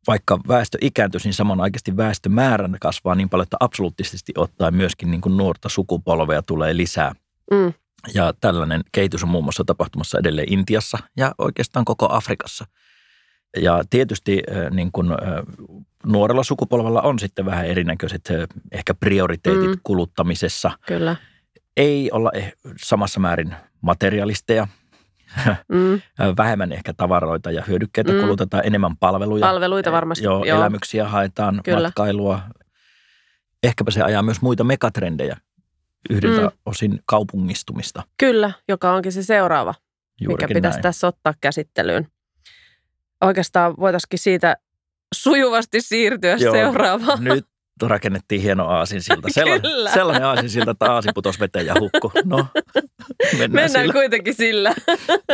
vaikka 0.07 0.39
väestö 0.47 0.77
ikääntyisi, 0.81 1.27
niin 1.27 1.33
samanaikaisesti 1.33 1.97
väestömäärän 1.97 2.77
kasvaa 2.81 3.15
niin 3.15 3.29
paljon, 3.29 3.43
että 3.43 3.57
absoluuttisesti 3.59 4.33
ottaen 4.37 4.75
myöskin 4.75 5.11
niin 5.11 5.21
kuin 5.21 5.37
nuorta 5.37 5.69
sukupolvea 5.69 6.41
tulee 6.41 6.77
lisää. 6.77 7.15
Mm. 7.51 7.73
Ja 8.13 8.33
tällainen 8.41 8.81
kehitys 8.91 9.23
on 9.23 9.29
muun 9.29 9.43
muassa 9.43 9.63
tapahtumassa 9.63 10.19
edelleen 10.19 10.53
Intiassa 10.53 10.97
ja 11.17 11.35
oikeastaan 11.37 11.85
koko 11.85 12.07
Afrikassa. 12.11 12.65
Ja 13.57 13.83
tietysti 13.89 14.43
niin 14.71 14.91
kuin, 14.91 15.07
nuorella 16.05 16.43
sukupolvella 16.43 17.01
on 17.01 17.19
sitten 17.19 17.45
vähän 17.45 17.65
erinäköiset 17.65 18.29
ehkä 18.71 18.93
prioriteetit 18.93 19.69
mm. 19.69 19.79
kuluttamisessa. 19.83 20.71
Kyllä. 20.87 21.15
Ei 21.77 22.09
olla 22.11 22.31
eh, 22.33 22.53
samassa 22.77 23.19
määrin 23.19 23.55
materialisteja, 23.81 24.67
mm. 25.67 26.01
vähemmän 26.37 26.71
ehkä 26.71 26.93
tavaroita 26.93 27.51
ja 27.51 27.63
hyödykkeitä 27.67 28.11
mm. 28.11 28.19
kulutetaan, 28.19 28.65
enemmän 28.65 28.97
palveluja. 28.97 29.47
Palveluita 29.47 29.91
varmasti, 29.91 30.25
joo. 30.25 30.45
joo. 30.45 30.57
Elämyksiä 30.57 31.07
haetaan, 31.07 31.61
Kyllä. 31.63 31.87
matkailua. 31.87 32.41
Ehkäpä 33.63 33.91
se 33.91 34.01
ajaa 34.01 34.23
myös 34.23 34.41
muita 34.41 34.63
megatrendejä 34.63 35.37
yhdeltä 36.09 36.41
mm. 36.41 36.51
osin 36.65 36.99
kaupungistumista. 37.05 38.03
Kyllä, 38.17 38.51
joka 38.67 38.93
onkin 38.93 39.11
se 39.11 39.23
seuraava, 39.23 39.73
Juurikin 40.21 40.45
mikä 40.45 40.57
pitäisi 40.57 40.75
näin. 40.75 40.83
tässä 40.83 41.07
ottaa 41.07 41.33
käsittelyyn. 41.41 42.07
Oikeastaan 43.21 43.73
voitaisiin 43.79 44.19
siitä 44.19 44.57
sujuvasti 45.15 45.81
siirtyä 45.81 46.35
Joo, 46.35 46.53
seuraavaan. 46.53 47.23
Nyt 47.23 47.45
rakennettiin 47.81 48.41
hieno 48.41 48.67
aasinsilta. 48.67 49.27
Sellainen, 49.33 49.93
sellainen 49.93 50.27
aasinsilta, 50.27 50.71
että 50.71 50.93
aasi 50.93 51.09
putosi 51.15 51.39
veteen 51.39 51.65
ja 51.65 51.75
hukku. 51.79 52.11
No, 52.25 52.45
mennään, 53.23 53.51
mennään 53.51 53.69
sillä. 53.69 53.93
kuitenkin 53.93 54.33
sillä. 54.33 54.75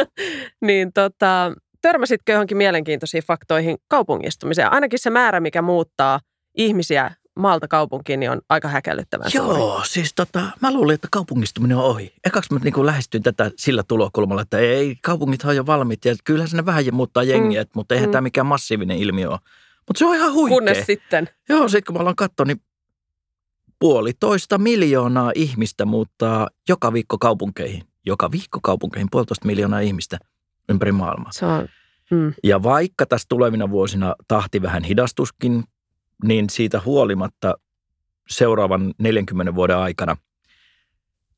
niin 0.68 0.94
tota, 0.94 1.52
törmäsitkö 1.82 2.32
johonkin 2.32 2.58
mielenkiintoisiin 2.58 3.24
faktoihin 3.24 3.78
kaupungistumiseen? 3.88 4.74
Ainakin 4.74 5.00
se 5.00 5.10
määrä, 5.10 5.40
mikä 5.40 5.62
muuttaa 5.62 6.20
ihmisiä 6.58 7.12
maalta 7.40 7.68
kaupunkiin, 7.68 8.20
niin 8.20 8.32
on 8.32 8.42
aika 8.50 8.68
häkellyttävän 8.68 9.28
Joo, 9.34 9.56
suuri. 9.56 9.88
siis 9.88 10.14
tota, 10.16 10.42
mä 10.62 10.74
luulin, 10.74 10.94
että 10.94 11.08
kaupungistuminen 11.12 11.78
on 11.78 11.84
ohi. 11.84 12.14
Ekaksi 12.26 12.54
mä 12.54 12.60
niin 12.64 12.86
lähestyin 12.86 13.24
tätä 13.24 13.52
sillä 13.58 13.84
tulokulmalla, 13.88 14.42
että 14.42 14.58
ei, 14.58 14.96
kaupungit 15.04 15.44
on 15.44 15.56
jo 15.56 15.66
valmiit 15.66 16.06
ja 16.06 16.16
kyllähän 16.24 16.50
sinne 16.50 16.66
vähän 16.66 16.84
muuttaa 16.92 17.24
jengiä, 17.24 17.64
mm. 17.64 17.70
mutta 17.76 17.96
eihän 17.96 18.10
mm. 18.10 18.12
tämä 18.12 18.22
mikään 18.22 18.48
massiivinen 18.48 18.98
ilmiö 18.98 19.30
ole. 19.30 19.40
Mutta 19.88 20.00
se 20.00 20.06
on 20.06 20.16
ihan 20.16 20.34
huikea. 20.34 20.56
Kunnes 20.56 20.86
sitten. 20.86 21.30
Joo, 21.50 21.68
sitten 21.68 21.84
kun 21.86 21.96
mä 21.96 22.00
aloin 22.02 22.16
katsoa, 22.16 22.46
niin 22.46 22.62
puolitoista 23.80 24.58
miljoonaa 24.58 25.32
ihmistä 25.36 25.86
muuttaa 25.86 26.50
joka 26.70 26.94
viikko 26.94 27.18
kaupunkeihin. 27.18 27.84
Joka 28.06 28.32
viikko 28.32 28.60
kaupunkeihin, 28.64 29.08
puolitoista 29.12 29.48
miljoonaa 29.48 29.80
ihmistä 29.80 30.18
ympäri 30.70 30.92
maailmaa. 30.92 31.32
Se 31.32 31.46
on, 31.46 31.68
mm. 32.12 32.34
Ja 32.44 32.64
vaikka 32.64 33.06
tässä 33.06 33.26
tulevina 33.30 33.70
vuosina 33.70 34.16
tahti 34.28 34.62
vähän 34.62 34.84
hidastuskin, 34.84 35.64
niin 36.24 36.50
siitä 36.50 36.82
huolimatta 36.86 37.56
seuraavan 38.30 38.94
40 38.98 39.56
vuoden 39.56 39.78
aikana 39.78 40.18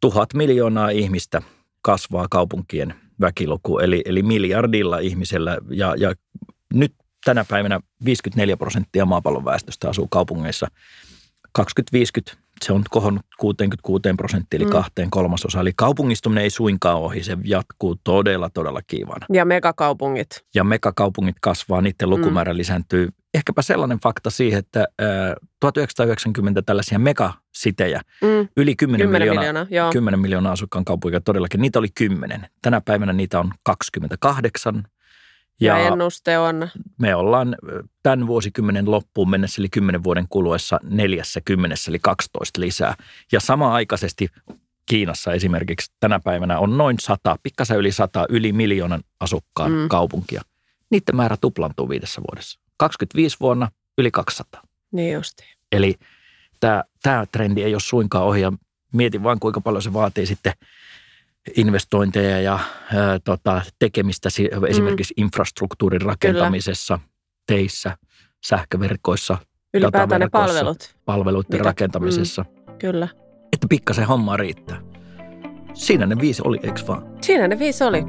tuhat 0.01 0.33
miljoonaa 0.33 0.89
ihmistä 0.89 1.41
kasvaa 1.81 2.27
kaupunkien 2.29 2.93
väkiluku, 3.21 3.79
eli, 3.79 4.01
eli 4.05 4.23
miljardilla 4.23 4.99
ihmisellä. 4.99 5.57
Ja, 5.69 5.95
ja 5.97 6.13
nyt 6.73 6.93
tänä 7.25 7.45
päivänä 7.49 7.79
54 8.05 8.57
prosenttia 8.57 9.05
maapallon 9.05 9.45
väestöstä 9.45 9.89
asuu 9.89 10.07
kaupungeissa. 10.07 10.67
2050 11.57 12.47
se 12.65 12.73
on 12.73 12.83
kohonnut 12.89 13.25
66 13.37 14.01
prosenttia, 14.17 14.57
eli 14.57 14.65
mm. 14.65 14.71
kahteen 14.71 15.11
kolmasosa. 15.11 15.59
Eli 15.59 15.71
kaupungistuminen 15.75 16.43
ei 16.43 16.49
suinkaan 16.49 16.97
ohi, 16.97 17.23
se 17.23 17.37
jatkuu 17.43 17.95
todella, 18.03 18.49
todella 18.49 18.81
kiivana. 18.87 19.25
Ja 19.33 19.45
megakaupungit. 19.45 20.27
Ja 20.55 20.63
megakaupungit 20.63 21.35
kasvaa, 21.41 21.81
niiden 21.81 22.09
lukumäärä 22.09 22.53
mm. 22.53 22.57
lisääntyy. 22.57 23.09
Ehkäpä 23.33 23.61
sellainen 23.61 23.99
fakta 23.99 24.29
siihen, 24.29 24.59
että 24.59 24.87
1990 25.59 26.61
tällaisia 26.61 26.99
megasitejä, 26.99 28.01
mm. 28.21 28.47
yli 28.57 28.75
10, 28.75 29.07
10 29.07 29.09
miljoonaa, 29.09 29.63
miljoonaa, 29.63 29.91
10 29.91 30.19
miljoonaa 30.19 30.51
asukkaan 30.51 30.85
kaupunkia 30.85 31.21
todellakin, 31.21 31.61
niitä 31.61 31.79
oli 31.79 31.87
10. 31.95 32.47
Tänä 32.61 32.81
päivänä 32.81 33.13
niitä 33.13 33.39
on 33.39 33.51
28 33.63 34.83
ja, 35.61 35.79
ja 35.79 35.87
ennuste 35.87 36.37
on? 36.37 36.69
Me 36.97 37.15
ollaan 37.15 37.55
tämän 38.03 38.27
vuosikymmenen 38.27 38.91
loppuun 38.91 39.29
mennessä, 39.29 39.61
eli 39.61 39.69
kymmenen 39.69 40.03
vuoden 40.03 40.25
kuluessa 40.29 40.79
neljässä 40.83 41.41
kymmenessä, 41.45 41.91
eli 41.91 41.99
12 41.99 42.61
lisää. 42.61 42.95
Ja 43.31 43.39
samaaikaisesti 43.39 44.27
Kiinassa 44.85 45.33
esimerkiksi 45.33 45.91
tänä 45.99 46.19
päivänä 46.19 46.59
on 46.59 46.77
noin 46.77 46.95
sata, 46.99 47.35
pikkasen 47.43 47.77
yli 47.77 47.91
sata, 47.91 48.25
yli 48.29 48.53
miljoonan 48.53 49.03
asukkaan 49.19 49.71
mm. 49.71 49.87
kaupunkia. 49.89 50.41
Niiden 50.89 51.15
määrä 51.15 51.37
tuplantuu 51.41 51.89
viidessä 51.89 52.21
vuodessa. 52.21 52.59
25 52.77 53.37
vuonna 53.39 53.71
yli 53.97 54.11
200. 54.11 54.61
Niin 54.91 55.13
justi. 55.13 55.43
Eli 55.71 55.95
tämä, 56.59 56.83
tämä 57.03 57.25
trendi 57.25 57.63
ei 57.63 57.73
ole 57.73 57.81
suinkaan 57.81 58.25
ohi 58.25 58.41
ja 58.41 58.53
mietin 58.93 59.23
vaan 59.23 59.39
kuinka 59.39 59.61
paljon 59.61 59.81
se 59.81 59.93
vaatii 59.93 60.25
sitten– 60.25 60.53
investointeja 61.55 62.41
ja 62.41 62.59
ää, 62.95 63.19
tota, 63.23 63.61
tekemistä 63.79 64.29
esimerkiksi 64.69 65.13
mm. 65.17 65.23
infrastruktuurin 65.23 66.01
rakentamisessa, 66.01 66.97
Kyllä. 66.97 67.09
teissä, 67.47 67.97
sähköverkoissa, 68.45 69.37
Ylipäätään 69.73 70.21
ne 70.21 70.29
palvelut. 70.31 70.95
palveluiden 71.05 71.51
Mitä- 71.51 71.63
rakentamisessa. 71.63 72.45
Kyllä. 72.79 73.07
Että 73.53 73.67
pikkasen 73.69 74.07
hommaa 74.07 74.37
riittää. 74.37 74.81
Siinä 75.73 76.05
ne 76.05 76.15
viisi 76.21 76.41
oli, 76.45 76.59
eikö 76.63 76.81
vaan? 76.87 77.03
Siinä 77.21 77.47
ne 77.47 77.59
viisi 77.59 77.83
oli. 77.83 78.03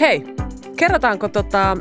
Hei, 0.00 0.24
kerrotaanko 0.78 1.28
tota 1.28 1.76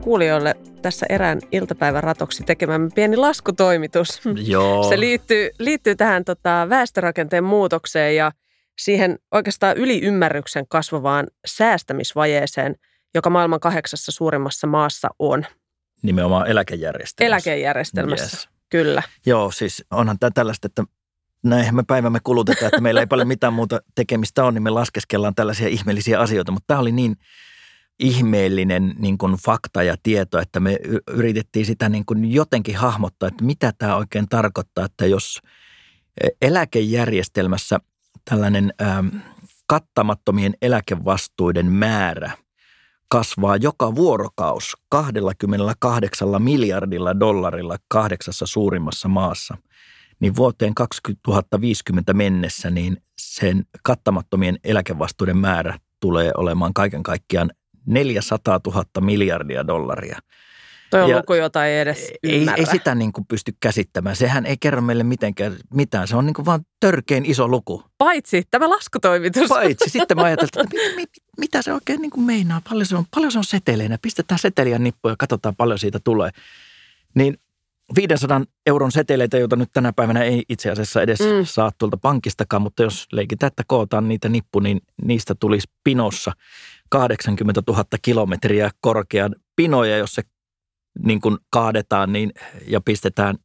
kuulijoille 0.00 0.54
tässä 0.82 1.06
erään 1.08 1.38
iltapäivän 1.52 2.02
ratoksi 2.02 2.42
tekemämme 2.42 2.88
pieni 2.94 3.16
laskutoimitus? 3.16 4.20
Joo. 4.46 4.88
Se 4.88 5.00
liittyy, 5.00 5.50
liittyy 5.58 5.96
tähän 5.96 6.24
tota, 6.24 6.66
väestörakenteen 6.68 7.44
muutokseen 7.44 8.16
ja 8.16 8.32
siihen 8.78 9.18
oikeastaan 9.32 9.76
yliymmärryksen 9.76 10.68
kasvavaan 10.68 11.26
säästämisvajeeseen, 11.46 12.74
joka 13.14 13.30
maailman 13.30 13.60
kahdeksassa 13.60 14.12
suurimmassa 14.12 14.66
maassa 14.66 15.08
on. 15.18 15.46
Nimenomaan 16.02 16.46
eläkejärjestelmässä. 16.46 17.50
Eläkejärjestelmässä, 17.50 18.36
Yes. 18.36 18.48
kyllä. 18.68 19.02
Joo, 19.26 19.50
siis 19.50 19.84
onhan 19.90 20.18
tämä 20.18 20.30
tällaista, 20.34 20.66
että 20.66 20.84
näinhän 21.44 21.74
me 21.74 21.82
päivämme 21.86 22.18
kulutetaan, 22.24 22.66
että 22.66 22.80
meillä 22.80 23.00
ei 23.00 23.06
paljon 23.06 23.28
mitään 23.28 23.52
muuta 23.52 23.80
tekemistä 23.94 24.44
on, 24.44 24.54
niin 24.54 24.62
me 24.62 24.70
laskeskellaan 24.70 25.34
tällaisia 25.34 25.68
ihmeellisiä 25.68 26.20
asioita. 26.20 26.52
Mutta 26.52 26.66
tämä 26.66 26.80
oli 26.80 26.92
niin 26.92 27.16
ihmeellinen 28.00 28.94
niin 28.98 29.18
kuin 29.18 29.32
fakta 29.34 29.82
ja 29.82 29.96
tieto, 30.02 30.38
että 30.38 30.60
me 30.60 30.78
yritettiin 31.10 31.66
sitä 31.66 31.88
niin 31.88 32.06
kuin 32.06 32.32
jotenkin 32.32 32.76
hahmottaa, 32.76 33.28
että 33.28 33.44
mitä 33.44 33.72
tämä 33.78 33.96
oikein 33.96 34.28
tarkoittaa, 34.28 34.84
että 34.84 35.06
jos 35.06 35.40
eläkejärjestelmässä 36.42 37.78
tällainen 38.30 38.74
ähm, 38.82 39.08
kattamattomien 39.66 40.54
eläkevastuiden 40.62 41.66
määrä 41.66 42.30
kasvaa 43.08 43.56
joka 43.56 43.94
vuorokaus 43.94 44.76
28 44.88 46.42
miljardilla 46.42 47.20
dollarilla 47.20 47.76
kahdeksassa 47.88 48.46
suurimmassa 48.46 49.08
maassa, 49.08 49.56
niin 50.20 50.36
vuoteen 50.36 50.74
2050 50.74 52.12
mennessä 52.12 52.70
niin 52.70 52.96
sen 53.18 53.64
kattamattomien 53.82 54.58
eläkevastuiden 54.64 55.36
määrä 55.36 55.78
tulee 56.00 56.32
olemaan 56.36 56.74
kaiken 56.74 57.02
kaikkiaan 57.02 57.50
400 57.86 58.60
000 58.66 58.84
miljardia 59.00 59.66
dollaria. 59.66 60.18
Toi 60.90 61.02
on 61.02 61.10
Ja 61.10 61.16
luku, 61.18 61.34
jota 61.34 61.66
ei 61.66 61.80
edes 61.80 62.12
Ei, 62.22 62.38
ymmärrä. 62.40 62.56
ei 62.56 62.66
sitä 62.66 62.94
niin 62.94 63.12
kuin 63.12 63.26
pysty 63.26 63.52
käsittämään. 63.60 64.16
Sehän 64.16 64.46
ei 64.46 64.56
kerro 64.56 64.80
meille 64.82 65.04
mitenkään 65.04 65.56
mitään. 65.74 66.08
Se 66.08 66.16
on 66.16 66.26
niin 66.26 66.34
kuin 66.34 66.46
vaan 66.46 66.60
törkein 66.80 67.24
iso 67.26 67.48
luku. 67.48 67.82
Paitsi 67.98 68.42
tämä 68.50 68.70
laskutoimitus. 68.70 69.48
Paitsi 69.48 69.90
sitten 69.98 70.16
mä 70.16 70.22
ajattelin, 70.22 70.66
että 70.66 70.76
mit, 70.76 70.96
mit, 70.96 71.10
mitä 71.38 71.62
se 71.62 71.72
oikein 71.72 72.00
niin 72.02 72.10
kuin 72.10 72.24
meinaa. 72.24 72.60
Paljon 72.70 72.86
se 72.86 72.96
on, 72.96 73.04
paljon 73.14 73.32
se 73.32 73.38
on 73.38 73.44
seteleinä. 73.44 73.98
Pistetään 74.02 74.38
seteliä 74.38 74.78
nippuun 74.78 75.12
ja 75.12 75.16
katsotaan 75.18 75.56
paljon 75.56 75.78
siitä 75.78 76.00
tulee. 76.04 76.30
Niin 77.14 77.38
500 77.96 78.40
euron 78.66 78.92
seteleitä, 78.92 79.38
joita 79.38 79.56
nyt 79.56 79.68
tänä 79.72 79.92
päivänä 79.92 80.22
ei 80.22 80.42
itse 80.48 80.70
asiassa 80.70 81.02
edes 81.02 81.20
Mm. 81.20 81.26
saa 81.44 81.70
tuolta 81.78 81.96
pankkistakaan, 81.96 82.62
mutta 82.62 82.82
jos 82.82 83.06
leikitään, 83.12 83.48
että 83.48 83.62
kootaan 83.66 84.08
niitä 84.08 84.28
nippu, 84.28 84.60
niin 84.60 84.80
niistä 85.04 85.34
tulisi 85.34 85.68
pinossa 85.84 86.32
80 86.90 87.62
000 87.68 87.84
kilometriä 88.02 88.70
korkean 88.80 89.34
pinoja, 89.56 89.96
jos 89.98 90.14
se 90.14 90.22
niin 91.04 91.20
kuin 91.20 91.38
kaadetaan 91.50 92.12
niin, 92.12 92.32
ja 92.66 92.80
pistetään 92.80 93.36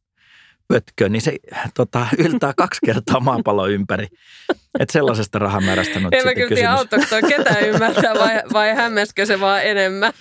pötköön, 0.68 1.12
niin 1.12 1.22
se 1.22 1.36
tota, 1.74 2.06
yltää 2.18 2.52
kaksi 2.56 2.80
kertaa 2.86 3.20
maapallon 3.20 3.70
ympäri. 3.70 4.06
Että 4.80 4.92
sellaisesta 4.92 5.38
rahamäärästä 5.38 6.00
nyt 6.00 6.14
En 6.14 6.24
mä 6.24 6.34
kyllä 6.34 6.48
tiedä, 6.54 6.72
auttaako 6.72 7.04
toi 7.10 7.22
ketään 7.22 7.62
ymmärtää 7.62 8.14
vai, 8.14 8.42
vai 8.52 8.74
hämmäskö 8.74 9.26
se 9.26 9.40
vaan 9.40 9.64
enemmän. 9.64 10.12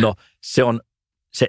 No 0.00 0.14
se 0.42 0.64
on, 0.64 0.80
se 1.32 1.48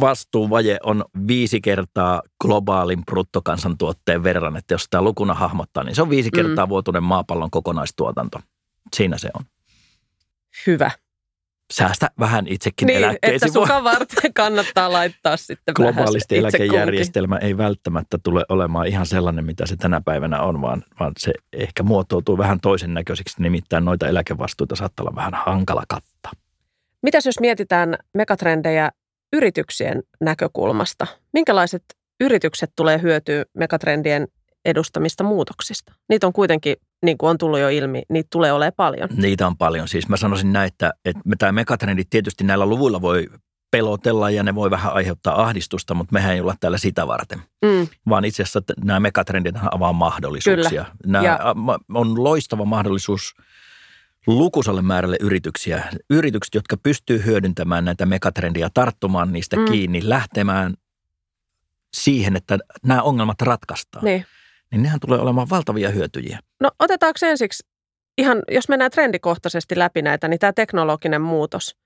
vastuuvaje 0.00 0.78
on 0.82 1.04
viisi 1.26 1.60
kertaa 1.60 2.22
globaalin 2.42 3.04
bruttokansantuotteen 3.04 4.22
verran, 4.24 4.56
että 4.56 4.74
jos 4.74 4.86
tämä 4.90 5.02
lukuna 5.02 5.34
hahmottaa, 5.34 5.84
niin 5.84 5.94
se 5.94 6.02
on 6.02 6.10
viisi 6.10 6.30
Mm. 6.30 6.36
kertaa 6.36 6.68
vuotuinen 6.68 7.02
maapallon 7.02 7.50
kokonaistuotanto. 7.50 8.40
Siinä 8.96 9.18
se 9.18 9.28
on. 9.34 9.44
Hyvä. 10.66 10.90
Säästä 11.72 12.10
vähän 12.18 12.46
itsekin 12.46 12.86
Niin, 12.86 12.96
että 12.96 13.08
eläkkeesi. 13.08 13.48
suka 13.48 13.84
varten 13.84 14.34
kannattaa 14.42 14.92
laittaa 14.92 15.36
sitten 15.36 15.74
Globaalisti 15.74 16.38
eläkejärjestelmä 16.38 17.36
ei 17.36 17.56
välttämättä 17.56 18.18
tule 18.22 18.44
olemaan 18.48 18.86
ihan 18.86 19.06
sellainen, 19.06 19.44
mitä 19.44 19.66
se 19.66 19.76
tänä 19.76 20.00
päivänä 20.00 20.40
on, 20.40 20.60
vaan, 20.60 20.84
vaan 21.00 21.12
se 21.18 21.32
ehkä 21.52 21.82
muotoutuu 21.82 22.38
vähän 22.38 22.60
toisen 22.60 22.94
näköiseksi. 22.94 23.42
Nimittäin 23.42 23.84
noita 23.84 24.08
eläkevastuita 24.08 24.76
saattaa 24.76 25.04
olla 25.04 25.16
vähän 25.16 25.34
hankala 25.34 25.82
kattaa. 25.88 26.32
Mitäs 27.02 27.26
jos 27.26 27.40
mietitään 27.40 27.96
megatrendejä 28.14 28.90
yrityksien 29.32 30.02
näkökulmasta? 30.20 31.06
Minkälaiset 31.32 31.84
yritykset 32.20 32.72
tulee 32.76 33.02
hyötyä 33.02 33.44
megatrendien 33.54 34.28
edustamista 34.64 35.24
muutoksista? 35.24 35.92
Niitä 36.08 36.26
on 36.26 36.32
kuitenkin, 36.32 36.76
niin 37.02 37.18
kuin 37.18 37.30
on 37.30 37.38
tullut 37.38 37.58
jo 37.60 37.68
ilmi, 37.68 38.02
niitä 38.08 38.28
tulee 38.32 38.52
olemaan 38.52 38.72
paljon. 38.76 39.08
Niitä 39.16 39.46
on 39.46 39.56
paljon. 39.56 39.88
Siis 39.88 40.08
mä 40.08 40.16
sanoisin 40.16 40.52
näin, 40.52 40.66
että, 40.66 40.92
että 41.04 41.22
tämä 41.38 41.52
megatrendit 41.52 42.10
tietysti 42.10 42.44
näillä 42.44 42.66
luvuilla 42.66 43.00
voi 43.00 43.26
pelotella 43.70 44.30
ja 44.30 44.42
ne 44.42 44.54
voi 44.54 44.70
vähän 44.70 44.92
aiheuttaa 44.92 45.42
ahdistusta, 45.42 45.94
mutta 45.94 46.12
mehän 46.12 46.34
ei 46.34 46.40
olla 46.40 46.54
täällä 46.60 46.78
sitä 46.78 47.06
varten. 47.06 47.38
Mm, 47.64 47.88
Vaan 48.08 48.24
itse 48.24 48.42
asiassa 48.42 48.60
nämä 48.84 49.00
megatrendit 49.00 49.54
avaa 49.70 49.92
mahdollisuuksia. 49.92 50.84
Nämä 51.06 51.24
Ja- 51.24 51.54
on 51.94 52.24
loistava 52.24 52.64
mahdollisuus 52.64 53.34
lukuisalle 54.26 54.82
määrälle 54.82 55.16
yrityksiä. 55.20 55.84
Yritykset, 56.10 56.54
jotka 56.54 56.76
pystyy 56.76 57.22
hyödyntämään 57.24 57.84
näitä 57.84 58.06
megatrendiä, 58.06 58.70
tarttumaan 58.74 59.32
niistä 59.32 59.56
mm. 59.56 59.64
kiinni, 59.64 60.08
lähtemään 60.08 60.74
siihen, 61.92 62.36
että 62.36 62.58
nämä 62.86 63.02
ongelmat 63.02 63.42
ratkaistaan. 63.42 64.04
niin. 64.04 64.26
Niin 64.72 64.82
nehän 64.82 65.00
tulee 65.00 65.18
olemaan 65.18 65.50
valtavia 65.50 65.90
hyötyjiä. 65.90 66.38
No 66.60 66.70
otetaanko 66.78 67.18
ensiksi 67.22 67.64
ihan, 68.18 68.42
jos 68.50 68.68
mennään 68.68 68.90
trendikohtaisesti 68.90 69.78
läpi 69.78 70.02
näitä, 70.02 70.28
niin 70.28 70.38
tämä 70.38 70.52
teknologinen 70.52 71.22
muutos. 71.22 71.76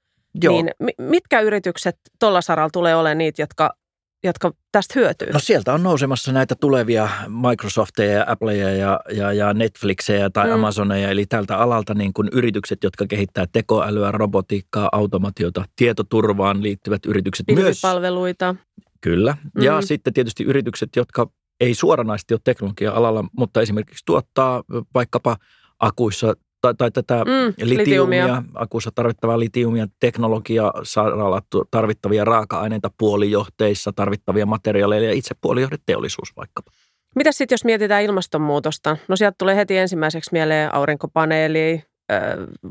Joo. 0.42 0.55
Niin 0.55 0.70
mi- 0.79 0.94
mitkä 0.99 1.40
yritykset 1.40 1.96
tuolla 2.18 2.40
saralla 2.40 2.70
tulee 2.72 2.96
olemaan 2.96 3.18
niitä, 3.18 3.42
jotka, 3.42 3.77
jotka 4.25 4.53
tästä 4.72 4.94
hyötyy? 4.96 5.33
No 5.33 5.38
sieltä 5.38 5.75
on 5.75 5.83
nousemassa 5.83 6.33
näitä 6.33 6.55
tulevia 6.55 7.09
Microsofteja 7.49 8.12
ja 8.12 8.25
Appleja 8.29 8.70
ja, 8.70 9.01
ja, 9.12 9.33
ja 9.33 9.55
Netflixejä 9.55 10.31
tai 10.31 10.46
Mm. 10.46 10.53
Amazoneja, 10.55 11.11
eli 11.11 11.27
tältä 11.27 11.57
alalta 11.59 11.94
niin 11.94 12.12
kuin 12.12 12.29
yritykset, 12.33 12.79
jotka 12.85 13.07
kehittää 13.07 13.46
tekoälyä, 13.53 14.12
robotiikkaa, 14.12 14.88
automatiota, 14.92 15.64
tietoturvaan 15.77 16.62
liittyvät 16.62 17.07
yritykset 17.07 17.46
myös. 17.49 17.59
Pilvipalveluita. 17.59 18.55
Kyllä. 19.01 19.37
Ja 19.61 19.81
mm. 19.81 19.87
sitten 19.87 20.12
tietysti 20.12 20.44
yritykset, 20.44 20.96
jotka 20.96 21.31
ei 21.60 21.74
suoranaisesti 21.74 22.34
ole 22.34 22.40
teknologia-alalla, 22.44 23.24
mutta 23.38 23.60
esimerkiksi 23.62 24.02
tuottaa 24.06 24.62
vaikkapa 24.94 25.36
akuissa 25.80 26.34
tai, 26.60 26.74
tai 26.74 26.90
tätä 26.90 27.24
Mm, 27.24 27.54
litiumia, 27.64 27.78
litiumia. 27.78 28.42
akuissa 28.54 28.90
tarvittavaa 28.94 29.38
litiumia, 29.38 29.86
teknologia, 30.00 30.72
saralla 30.82 31.42
tarvittavia 31.70 32.24
raaka-aineita, 32.24 32.90
puolijohteissa 32.98 33.92
tarvittavia 33.96 34.46
materiaaleja 34.46 35.08
ja 35.08 35.12
itse 35.12 35.34
puolijohdeteollisuus 35.40 36.36
vaikkapa. 36.36 36.70
Mitä 37.16 37.32
sitten, 37.32 37.54
jos 37.54 37.64
mietitään 37.64 38.02
ilmastonmuutosta? 38.02 38.96
No 39.08 39.16
sieltä 39.16 39.34
tulee 39.38 39.56
heti 39.56 39.76
ensimmäiseksi 39.78 40.30
mieleen 40.32 40.74
aurinkopaneeli, 40.74 41.82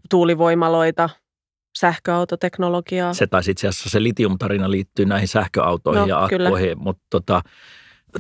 tuulivoimaloita, 0.10 1.10
sähköautoteknologiaa. 1.78 3.14
Se 3.14 3.28
taisi 3.28 3.52
itse 3.52 3.68
asiassa 3.68 3.90
se 3.90 4.04
litiumtarina 4.04 4.72
liittyy 4.72 5.06
näihin 5.06 5.28
sähköautoihin 5.28 6.02
No, 6.02 6.08
ja 6.08 6.28
kyllä. 6.30 6.48
akkuihin, 6.50 6.80
mutta 6.80 7.04
tota, 7.10 7.42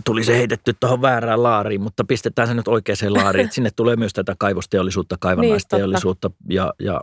tuli 0.05 0.23
se 0.23 0.37
heitetty 0.37 0.73
tuohon 0.79 1.01
väärään 1.01 1.43
laariin, 1.43 1.81
mutta 1.81 2.03
pistetään 2.03 2.47
se 2.47 2.53
nyt 2.53 2.67
oikeaan 2.67 3.13
laariin, 3.13 3.43
että 3.43 3.55
sinne 3.55 3.69
tulee 3.75 3.95
myös 3.95 4.13
tätä 4.13 4.35
kaivosteollisuutta, 4.39 5.15
kaivannaisteollisuutta. 5.19 6.31
Ja, 6.49 6.73
ja, 6.79 7.01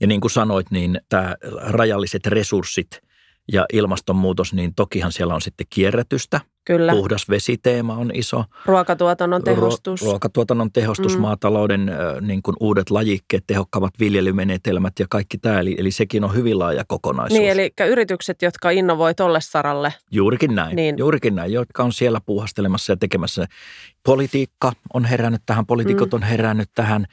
ja 0.00 0.06
niin 0.06 0.20
kuin 0.20 0.30
sanoit, 0.30 0.70
niin 0.70 1.00
tämä 1.08 1.34
rajalliset 1.62 2.26
resurssit 2.26 3.03
ja 3.52 3.66
ilmastonmuutos, 3.72 4.52
niin 4.54 4.74
tokihan 4.74 5.12
siellä 5.12 5.34
on 5.34 5.40
sitten 5.40 5.66
kierrätystä. 5.70 6.40
Kyllä. 6.64 6.92
Puhdas 6.92 7.28
vesiteema 7.28 7.96
on 7.96 8.10
iso. 8.14 8.44
Ruokatuotannon 8.66 9.44
tehostus. 9.44 10.02
Ruo- 10.02 10.04
ruokatuotannon 10.10 10.72
tehostus, 10.72 11.16
Mm. 11.16 11.20
maatalouden 11.20 11.90
niin 12.20 12.42
kuin 12.42 12.56
uudet 12.60 12.90
lajikkeet, 12.90 13.44
tehokkaammat 13.46 13.94
viljelymenetelmät 14.00 14.92
ja 14.98 15.06
kaikki 15.10 15.38
tämä. 15.38 15.60
Eli, 15.60 15.74
eli 15.78 15.90
sekin 15.90 16.24
on 16.24 16.34
hyvin 16.34 16.58
laaja 16.58 16.84
kokonaisuus. 16.88 17.38
niin, 17.40 17.50
eli 17.50 17.72
yritykset, 17.88 18.42
jotka 18.42 18.70
innovoi 18.70 19.14
tolle 19.14 19.38
saralle. 19.40 19.94
Juurikin 20.10 20.54
näin, 20.54 20.76
Niin. 20.76 20.98
juurikin 20.98 21.34
näin, 21.34 21.52
jotka 21.52 21.82
on 21.84 21.92
siellä 21.92 22.20
puuhastelemassa 22.26 22.92
ja 22.92 22.96
tekemässä. 22.96 23.46
Politiikka 24.02 24.72
on 24.94 25.04
herännyt 25.04 25.42
tähän, 25.46 25.66
poliitikot 25.66 26.10
mm. 26.12 26.16
on 26.16 26.22
herännyt 26.22 26.70
tähän. 26.74 27.06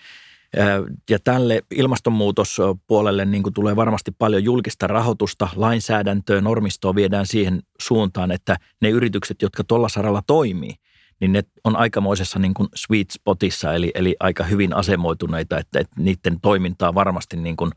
Ja 1.10 1.20
tälle 1.24 1.62
ilmastonmuutospuolelle 1.76 3.26
niin 3.26 3.44
kuin 3.44 3.54
tulee 3.54 3.76
varmasti 3.76 4.12
paljon 4.12 4.44
julkista 4.44 4.88
rahoitusta, 4.88 5.50
lainsäädäntöä, 5.56 6.42
normistoa 6.42 6.96
viedään 6.96 7.28
siihen 7.28 7.62
suuntaan, 7.82 8.32
että 8.32 8.58
ne 8.82 8.90
yritykset, 8.90 9.42
jotka 9.42 9.64
tuolla 9.64 9.90
saralla 9.90 10.22
toimii, 10.28 10.74
niin 11.20 11.32
ne 11.32 11.44
on 11.64 11.76
aikamoisessa 11.76 12.40
niin 12.40 12.54
kuin 12.54 12.70
sweet 12.76 13.12
spotissa, 13.12 13.74
eli, 13.74 13.92
eli 13.96 14.16
aika 14.20 14.44
hyvin 14.44 14.76
asemoituneita, 14.76 15.58
että, 15.58 15.80
että 15.80 16.02
niiden 16.02 16.42
toimintaa 16.42 16.96
varmasti 16.96 17.38
niin 17.38 17.58
kuin 17.58 17.72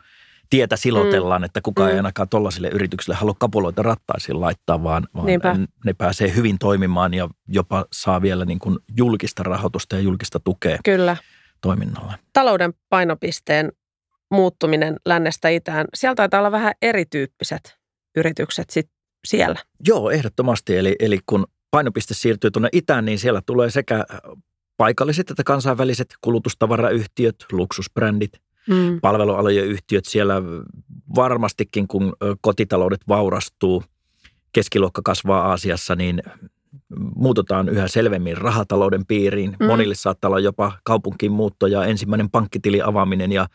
tietä 0.50 0.76
silotellaan, 0.76 1.40
mm. 1.42 1.44
että 1.44 1.60
kukaan 1.60 1.88
mm. 1.88 1.92
ei 1.92 1.96
ainakaan 1.96 2.28
tuollaisille 2.28 2.68
yrityksille 2.68 3.16
halua 3.16 3.34
kapuloita 3.38 3.82
rattaisiin 3.82 4.40
laittaa, 4.40 4.82
vaan, 4.82 5.08
vaan 5.14 5.68
ne 5.84 5.92
pääsee 5.92 6.34
hyvin 6.36 6.58
toimimaan 6.58 7.14
ja 7.14 7.28
jopa 7.48 7.84
saa 7.92 8.22
vielä 8.22 8.44
niin 8.44 8.58
kuin 8.58 8.78
julkista 8.96 9.42
rahoitusta 9.42 9.96
ja 9.96 10.02
julkista 10.02 10.40
tukea 10.40 10.78
Kyllä. 10.84 11.16
Toiminnalle. 11.64 12.14
Talouden 12.32 12.74
painopisteen 12.88 13.72
muuttuminen 14.30 14.96
lännestä 15.06 15.48
itään, 15.48 15.86
sieltä 15.94 16.16
taitaa 16.16 16.40
olla 16.40 16.52
vähän 16.52 16.72
erityyppiset 16.82 17.78
yritykset 18.16 18.70
sit 18.70 18.90
siellä. 19.24 19.60
Joo, 19.86 20.10
ehdottomasti. 20.10 20.76
Eli, 20.76 20.96
eli 20.98 21.18
kun 21.26 21.46
painopiste 21.70 22.14
siirtyy 22.14 22.50
tuonne 22.50 22.68
itään, 22.72 23.04
niin 23.04 23.18
siellä 23.18 23.42
tulee 23.46 23.70
sekä 23.70 24.04
paikalliset 24.76 25.30
että 25.30 25.44
kansainväliset 25.44 26.14
kulutustavarayhtiöt, 26.20 27.36
luksusbrändit, 27.52 28.32
mm. 28.68 29.00
palvelualojen 29.00 29.66
yhtiöt 29.66 30.04
siellä 30.04 30.34
varmastikin, 31.16 31.88
kun 31.88 32.16
kotitaloudet 32.40 33.00
vaurastuu, 33.08 33.84
keskiluokka 34.52 35.02
kasvaa 35.04 35.50
Aasiassa, 35.50 35.96
niin 35.96 36.22
muututaan 37.16 37.68
yhä 37.68 37.88
selvemmin 37.88 38.36
rahatalouden 38.36 39.06
piiriin. 39.06 39.56
Mm. 39.60 39.66
Monille 39.66 39.94
saattaa 39.94 40.28
olla 40.28 40.40
jopa 40.40 40.72
kaupunkiin 40.84 41.32
muutto 41.32 41.66
ja 41.66 41.84
ensimmäinen 41.84 42.30
pankkitili 42.30 42.82
avaaminen 42.82 43.32
ja 43.32 43.46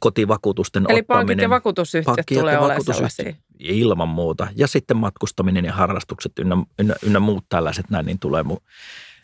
kotivakuutusten 0.00 0.82
Eli 0.88 0.98
ottaminen. 0.98 1.26
pankit 1.26 1.42
ja 1.42 1.50
vakuutusyhtiöt 1.50 2.16
pankit 2.16 2.38
tulee 2.38 2.58
olemaan 2.58 2.84
sellaisia. 2.84 3.34
Ilman 3.58 4.08
muuta. 4.08 4.48
Ja 4.56 4.66
sitten 4.66 4.96
matkustaminen 4.96 5.64
ja 5.64 5.72
harrastukset 5.72 6.32
ynnä, 6.38 6.56
ynnä, 6.78 6.94
ynnä 7.02 7.20
muut 7.20 7.44
tällaiset 7.48 7.90
näin, 7.90 8.06
niin 8.06 8.18
tulee 8.18 8.42
mu, 8.42 8.56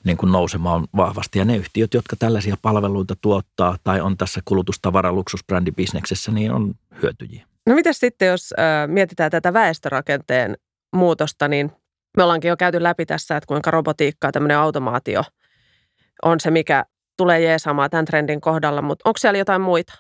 niin 0.04 0.16
kuin 0.16 0.32
nousemaan 0.32 0.86
vahvasti. 0.96 1.38
Ja 1.38 1.44
ne 1.44 1.56
yhtiöt, 1.56 1.94
jotka 1.94 2.16
tällaisia 2.16 2.56
palveluita 2.62 3.14
tuottaa 3.20 3.76
tai 3.84 4.00
on 4.00 4.16
tässä 4.16 4.40
kulutustavara 4.44 5.12
luksusbrändibisneksessä, 5.12 6.32
niin 6.32 6.52
on 6.52 6.74
hyötyjiä. 7.02 7.46
No 7.66 7.74
mitä 7.74 7.92
sitten, 7.92 8.28
jos 8.28 8.54
äh, 8.58 8.88
mietitään 8.88 9.30
tätä 9.30 9.52
väestörakenteen 9.52 10.56
muutosta, 10.96 11.48
niin 11.48 11.72
me 12.16 12.22
ollaankin 12.22 12.48
jo 12.48 12.57
käyty 12.57 12.83
läpi 12.83 13.07
tässä, 13.07 13.37
että 13.37 13.46
kuinka 13.46 13.70
robotiikka 13.70 14.29
ja 14.29 14.33
tämmöinen 14.33 14.59
automaatio 14.59 15.22
on 16.22 16.40
se, 16.40 16.50
mikä 16.50 16.85
tulee 17.16 17.40
jeesaamaan 17.40 17.90
tämän 17.90 18.05
trendin 18.05 18.40
kohdalla, 18.40 18.83
mutta 18.83 19.09
onko 19.09 19.18
siellä 19.18 19.38
jotain 19.38 19.62
muita? 19.62 19.92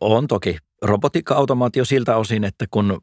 On 0.00 0.26
toki. 0.26 0.58
Robotiikka-automaatio 0.82 1.84
siltä 1.84 2.16
osin, 2.16 2.44
että 2.44 2.64
kun 2.70 3.00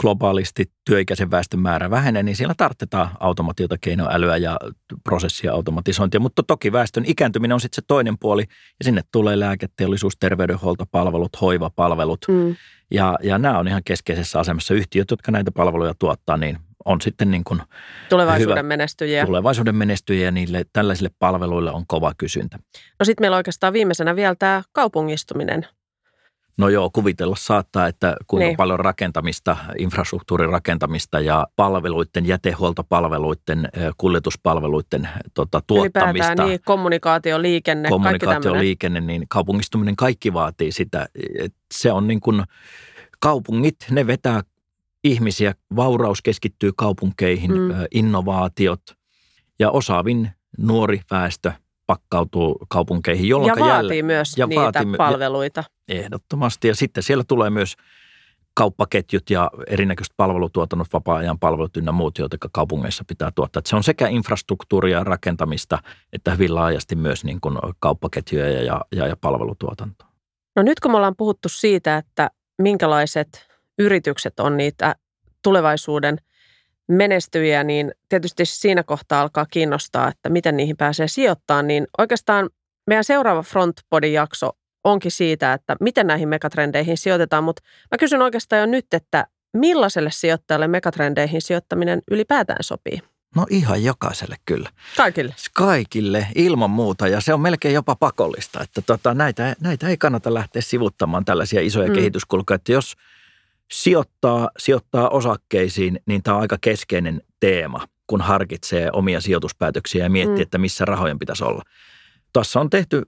globaalisti 0.00 0.70
työikäisen 0.84 1.30
väestön 1.30 1.60
määrä 1.60 1.90
vähenee, 1.90 2.22
niin 2.22 2.36
siellä 2.36 2.54
tarvitaan 2.56 3.10
automatiota, 3.20 3.76
keinoälyä 3.80 4.36
ja 4.36 4.56
prosessia 5.04 5.52
automatisointia. 5.52 6.20
Mutta 6.20 6.42
toki 6.42 6.72
väestön 6.72 7.04
ikääntyminen 7.06 7.54
on 7.54 7.60
sitten 7.60 7.76
se 7.82 7.86
toinen 7.86 8.18
puoli 8.18 8.42
ja 8.78 8.84
sinne 8.84 9.02
tulee 9.12 9.40
lääketeollisuus, 9.40 10.16
terveydenhuoltopalvelut, 10.20 11.40
hoivapalvelut. 11.40 12.20
Mm. 12.28 12.56
Ja, 12.90 13.18
ja 13.22 13.38
nämä 13.38 13.58
on 13.58 13.68
ihan 13.68 13.82
keskeisessä 13.84 14.40
asemassa. 14.40 14.74
Yhtiöt, 14.74 15.10
jotka 15.10 15.32
näitä 15.32 15.50
palveluja 15.50 15.94
tuottaa, 15.98 16.36
niin 16.36 16.58
on 16.84 17.00
sitten 17.00 17.30
niin 17.30 17.44
kuin 17.44 17.60
tulevaisuuden 18.08 18.52
hyvä, 18.52 18.62
menestyjiä. 18.62 19.26
Tulevaisuuden 19.26 19.76
menestyjiä 19.76 20.24
ja 20.24 20.30
niille 20.30 20.64
tällaisille 20.72 21.10
palveluille 21.18 21.72
on 21.72 21.86
kova 21.86 22.12
kysyntä. 22.18 22.58
No 22.98 23.04
sitten 23.04 23.22
meillä 23.22 23.36
oikeastaan 23.36 23.72
viimeisenä 23.72 24.16
vielä 24.16 24.34
tämä 24.34 24.62
kaupungistuminen. 24.72 25.66
No 26.56 26.68
joo, 26.68 26.90
kuvitella 26.90 27.36
saattaa, 27.38 27.86
että 27.86 28.16
kuinka 28.26 28.46
niin. 28.46 28.56
paljon 28.56 28.80
rakentamista, 28.80 29.56
infrastruktuurin 29.78 30.50
rakentamista 30.50 31.20
ja 31.20 31.46
palveluiden, 31.56 32.26
jätehuoltopalveluiden, 32.26 33.68
kuljetuspalveluiden 33.96 35.08
tota, 35.34 35.62
tuottamista. 35.66 36.44
niin, 36.44 36.60
kommunikaatio, 36.64 37.42
liikenne, 37.42 37.88
kommunikaatio, 37.88 38.54
liikenne, 38.54 39.00
niin 39.00 39.24
kaupungistuminen 39.28 39.96
kaikki 39.96 40.32
vaatii 40.32 40.72
sitä. 40.72 41.06
Se 41.74 41.92
on 41.92 42.08
niin 42.08 42.20
kuin, 42.20 42.42
kaupungit, 43.20 43.76
ne 43.90 44.06
vetää 44.06 44.42
ihmisiä, 45.04 45.54
vauraus 45.76 46.22
keskittyy 46.22 46.72
kaupunkeihin, 46.76 47.52
mm. 47.52 47.70
innovaatiot 47.90 48.80
ja 49.58 49.70
osaavin 49.70 50.30
nuori 50.58 51.00
väestö 51.10 51.52
pakkautuu 51.86 52.58
kaupunkeihin. 52.68 53.28
Jolloin 53.28 53.48
ja 53.48 53.54
vaatii 53.54 53.76
jälleen, 53.76 54.06
myös 54.06 54.38
ja 54.38 54.46
niitä 54.46 54.62
vaatii, 54.62 54.96
palveluita. 54.96 55.64
Ehdottomasti. 55.88 56.68
Ja 56.68 56.74
sitten 56.74 57.02
siellä 57.02 57.24
tulee 57.28 57.50
myös 57.50 57.76
kauppaketjut 58.54 59.30
ja 59.30 59.50
erinäköiset 59.66 60.14
palvelutuotannot, 60.16 60.92
vapaa-ajan 60.92 61.38
palvelut 61.38 61.76
ynnä 61.76 61.92
muut, 61.92 62.18
joita 62.18 62.36
kaupungeissa 62.52 63.04
pitää 63.08 63.30
tuottaa. 63.34 63.58
Että 63.58 63.68
se 63.70 63.76
on 63.76 63.84
sekä 63.84 64.08
infrastruktuuria 64.08 65.04
rakentamista 65.04 65.78
että 66.12 66.30
hyvin 66.30 66.54
laajasti 66.54 66.96
myös 66.96 67.24
niin 67.24 67.40
kuin 67.40 67.58
kauppaketjuja 67.78 68.62
ja, 68.62 68.80
ja, 68.92 69.06
ja 69.06 69.16
palvelutuotantoa. 69.16 70.08
No 70.56 70.62
nyt 70.62 70.80
kun 70.80 70.90
me 70.90 70.96
ollaan 70.96 71.16
puhuttu 71.16 71.48
siitä, 71.48 71.96
että 71.96 72.30
minkälaiset 72.62 73.53
yritykset 73.78 74.40
on 74.40 74.56
niitä 74.56 74.94
tulevaisuuden 75.42 76.18
menestyjiä, 76.88 77.64
niin 77.64 77.92
tietysti 78.08 78.44
siinä 78.44 78.82
kohtaa 78.82 79.20
alkaa 79.20 79.46
kiinnostaa, 79.50 80.08
että 80.08 80.28
miten 80.28 80.56
niihin 80.56 80.76
pääsee 80.76 81.08
sijoittamaan. 81.08 81.66
Niin 81.66 81.86
oikeastaan 81.98 82.50
meidän 82.86 83.04
seuraava 83.04 83.42
Frontbody-jakso 83.42 84.50
onkin 84.84 85.10
siitä, 85.10 85.52
että 85.52 85.76
miten 85.80 86.06
näihin 86.06 86.28
megatrendeihin 86.28 86.98
sijoitetaan, 86.98 87.44
mutta 87.44 87.62
mä 87.90 87.98
kysyn 87.98 88.22
oikeastaan 88.22 88.60
jo 88.60 88.66
nyt, 88.66 88.86
että 88.92 89.26
millaiselle 89.52 90.10
sijoittajalle 90.10 90.68
megatrendeihin 90.68 91.42
sijoittaminen 91.42 92.02
ylipäätään 92.10 92.64
sopii? 92.64 93.02
No 93.36 93.46
ihan 93.50 93.84
jokaiselle 93.84 94.36
kyllä. 94.44 94.70
Kaikille? 94.96 95.34
Kaikille, 95.52 96.26
ilman 96.34 96.70
muuta. 96.70 97.08
Ja 97.08 97.20
se 97.20 97.34
on 97.34 97.40
melkein 97.40 97.74
jopa 97.74 97.96
pakollista, 97.96 98.62
että 98.62 98.82
tota, 98.82 99.14
näitä, 99.14 99.56
näitä 99.60 99.88
ei 99.88 99.96
kannata 99.96 100.34
lähteä 100.34 100.62
sivuttamaan 100.62 101.24
tällaisia 101.24 101.60
isoja 101.60 101.88
mm. 101.88 101.94
kehityskulkuja. 101.94 102.54
Että 102.54 102.72
jos 102.72 102.94
sijoittaa, 103.72 104.50
sijoittaa 104.58 105.08
osakkeisiin, 105.08 106.00
niin 106.06 106.22
tämä 106.22 106.34
on 106.34 106.40
aika 106.40 106.58
keskeinen 106.60 107.22
teema, 107.40 107.86
kun 108.06 108.20
harkitsee 108.20 108.90
omia 108.92 109.20
sijoituspäätöksiä 109.20 110.04
ja 110.04 110.10
miettii, 110.10 110.36
mm. 110.36 110.42
että 110.42 110.58
missä 110.58 110.84
rahojen 110.84 111.18
pitäisi 111.18 111.44
olla. 111.44 111.62
Tässä 112.32 112.60
on 112.60 112.70
tehty 112.70 113.02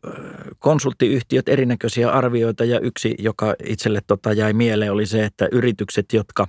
konsulttiyhtiöt 0.58 1.48
erinäköisiä 1.48 2.10
arvioita 2.10 2.64
ja 2.64 2.80
yksi, 2.80 3.14
joka 3.18 3.54
itselle 3.64 4.00
tota 4.06 4.32
jäi 4.32 4.52
mieleen, 4.52 4.92
oli 4.92 5.06
se, 5.06 5.24
että 5.24 5.48
yritykset, 5.52 6.12
jotka 6.12 6.48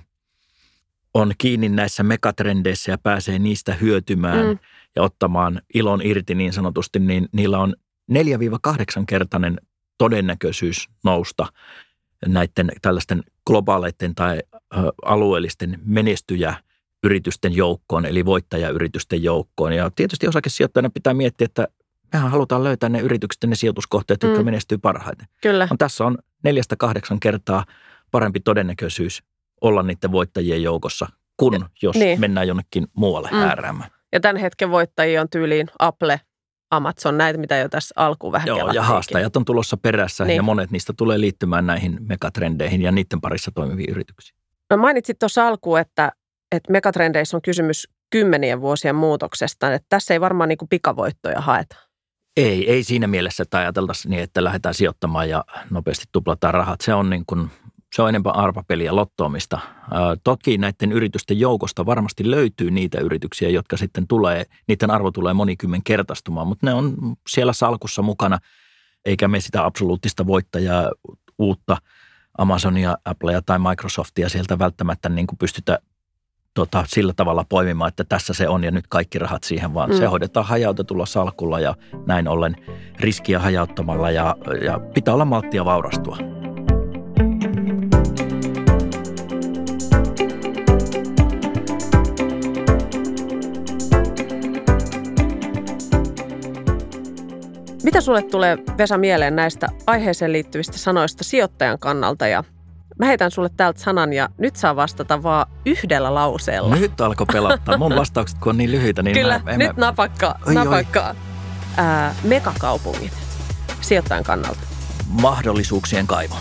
on 1.14 1.32
kiinni 1.38 1.68
näissä 1.68 2.02
megatrendeissä 2.02 2.92
ja 2.92 2.98
pääsee 2.98 3.38
niistä 3.38 3.74
hyötymään 3.74 4.46
mm. 4.46 4.58
ja 4.96 5.02
ottamaan 5.02 5.62
ilon 5.74 6.00
irti 6.04 6.34
niin 6.34 6.52
sanotusti, 6.52 6.98
niin 6.98 7.28
niillä 7.32 7.58
on 7.58 7.74
4-8 8.12 8.14
kertainen 9.08 9.60
todennäköisyys 9.98 10.88
nousta 11.04 11.46
näiden 12.26 12.72
tällaisten 12.82 13.22
globaaleiden 13.46 14.14
tai 14.14 14.42
alueellisten 15.04 15.78
menestyjä 15.84 16.54
yritysten 17.04 17.56
joukkoon, 17.56 18.06
eli 18.06 18.24
voittajayritysten 18.24 19.22
joukkoon. 19.22 19.72
Ja 19.72 19.90
tietysti 19.96 20.28
osakesijoittajana 20.28 20.90
pitää 20.90 21.14
miettiä, 21.14 21.44
että 21.44 21.68
mehän 22.12 22.30
halutaan 22.30 22.64
löytää 22.64 22.88
ne 22.88 23.00
yritykset 23.00 23.42
ja 23.42 23.48
ne 23.48 23.54
sijoituskohteet, 23.54 24.22
jotka 24.22 24.38
mm. 24.38 24.44
menestyy 24.44 24.78
parhaiten. 24.78 25.26
Kyllä. 25.42 25.68
On, 25.70 25.78
tässä 25.78 26.04
on 26.04 26.18
neljästä 26.44 26.76
kahdeksan 26.76 27.20
kertaa 27.20 27.64
parempi 28.10 28.40
todennäköisyys 28.40 29.22
olla 29.60 29.82
niiden 29.82 30.12
voittajien 30.12 30.62
joukossa, 30.62 31.06
kun 31.36 31.66
jos 31.82 31.96
niin. 31.96 32.20
mennään 32.20 32.48
jonnekin 32.48 32.86
muualle 32.94 33.28
mm. 33.32 33.36
hääräämään. 33.36 33.90
Ja 34.12 34.20
tämän 34.20 34.36
hetken 34.36 34.70
voittajia 34.70 35.20
on 35.20 35.28
tyyliin 35.30 35.66
Apple, 35.78 36.20
Amazon, 36.70 37.18
näitä 37.18 37.38
mitä 37.38 37.56
jo 37.56 37.68
tässä 37.68 37.92
alkuun 37.96 38.32
vähän 38.32 38.46
Joo, 38.46 38.72
ja 38.72 38.82
haastajat 38.82 39.36
on 39.36 39.44
tulossa 39.44 39.76
perässä 39.76 40.24
niin. 40.24 40.36
ja 40.36 40.42
monet 40.42 40.70
niistä 40.70 40.92
tulee 40.96 41.20
liittymään 41.20 41.66
näihin 41.66 41.98
megatrendeihin 42.00 42.82
ja 42.82 42.92
niiden 42.92 43.20
parissa 43.20 43.50
toimiviin 43.54 43.90
yrityksiin. 43.90 44.38
No 44.70 44.76
mainitsit 44.76 45.18
tuossa 45.18 45.48
alkuun, 45.48 45.78
että, 45.78 46.12
että 46.52 46.72
megatrendeissä 46.72 47.36
on 47.36 47.42
kysymys 47.42 47.88
kymmenien 48.10 48.60
vuosien 48.60 48.94
muutoksesta, 48.94 49.74
että 49.74 49.86
tässä 49.88 50.14
ei 50.14 50.20
varmaan 50.20 50.48
niin 50.48 50.58
kuin 50.58 50.68
pikavoittoja 50.68 51.40
haeta. 51.40 51.76
Ei, 52.36 52.70
ei 52.70 52.84
siinä 52.84 53.06
mielessä, 53.06 53.42
että 53.42 53.58
ajateltaisiin 53.58 54.10
niin, 54.10 54.22
että 54.22 54.44
lähdetään 54.44 54.74
sijoittamaan 54.74 55.28
ja 55.28 55.44
nopeasti 55.70 56.04
tuplataan 56.12 56.54
rahat. 56.54 56.80
Se 56.80 56.94
on 56.94 57.10
niin 57.10 57.24
kuin 57.26 57.50
se 57.94 58.02
on 58.02 58.08
enemmän 58.08 58.36
arvapeliä 58.36 58.96
lottoamista. 58.96 59.58
Toki 60.24 60.58
näiden 60.58 60.92
yritysten 60.92 61.40
joukosta 61.40 61.86
varmasti 61.86 62.30
löytyy 62.30 62.70
niitä 62.70 63.00
yrityksiä, 63.00 63.48
jotka 63.48 63.76
sitten 63.76 64.06
tulee, 64.06 64.44
niiden 64.68 64.90
arvo 64.90 65.10
tulee 65.10 65.34
monikymmen 65.34 65.82
kertaistumaan, 65.82 66.46
mutta 66.46 66.66
ne 66.66 66.74
on 66.74 66.96
siellä 67.28 67.52
salkussa 67.52 68.02
mukana, 68.02 68.38
eikä 69.04 69.28
me 69.28 69.40
sitä 69.40 69.64
absoluuttista 69.64 70.26
voittajaa 70.26 70.90
uutta 71.38 71.76
Amazonia, 72.38 72.98
Applea 73.04 73.42
tai 73.42 73.58
Microsoftia 73.58 74.28
sieltä 74.28 74.58
välttämättä 74.58 75.08
niin 75.08 75.26
kuin 75.26 75.38
pystytä 75.38 75.78
tota, 76.54 76.84
sillä 76.88 77.12
tavalla 77.16 77.44
poimimaan, 77.48 77.88
että 77.88 78.04
tässä 78.04 78.34
se 78.34 78.48
on 78.48 78.64
ja 78.64 78.70
nyt 78.70 78.86
kaikki 78.88 79.18
rahat 79.18 79.44
siihen, 79.44 79.74
vaan 79.74 79.90
mm. 79.90 79.96
se 79.96 80.06
hoidetaan 80.06 80.46
hajautetulla 80.46 81.06
salkulla 81.06 81.60
ja 81.60 81.74
näin 82.06 82.28
ollen 82.28 82.56
riskiä 83.00 83.38
hajauttamalla 83.38 84.10
ja, 84.10 84.36
ja 84.64 84.80
pitää 84.94 85.14
olla 85.14 85.24
malttia 85.24 85.64
vaurastua. 85.64 86.37
Mitä 97.88 98.00
sulle 98.00 98.22
tulee, 98.22 98.58
Vesa, 98.78 98.98
mieleen 98.98 99.36
näistä 99.36 99.68
aiheeseen 99.86 100.32
liittyvistä 100.32 100.78
sanoista 100.78 101.24
sijoittajan 101.24 101.78
kannalta? 101.78 102.26
Ja 102.26 102.44
mä 102.98 103.06
heitän 103.06 103.30
sulle 103.30 103.48
täältä 103.56 103.80
sanan 103.80 104.12
ja 104.12 104.28
nyt 104.38 104.56
saa 104.56 104.76
vastata 104.76 105.22
vaan 105.22 105.46
yhdellä 105.66 106.14
lauseella. 106.14 106.76
Nyt 106.76 107.00
alkoi 107.00 107.26
pelottaa. 107.32 107.76
Mun 107.76 107.96
vastaukset, 107.96 108.38
kun 108.38 108.50
on 108.50 108.56
niin 108.56 108.70
lyhyitä, 108.70 109.02
niin 109.02 109.14
Kyllä, 109.14 109.40
mä, 109.44 109.50
en 109.50 109.58
nyt 109.58 109.76
mä... 109.76 109.86
napakkaa. 109.86 110.38
Oi, 110.46 110.56
oi. 110.56 110.64
napakkaa. 110.64 111.14
Ää, 111.76 112.14
megakaupungit 112.24 113.12
sijoittajan 113.80 114.24
kannalta. 114.24 114.60
Mahdollisuuksien 115.08 116.06
kaivo. 116.06 116.36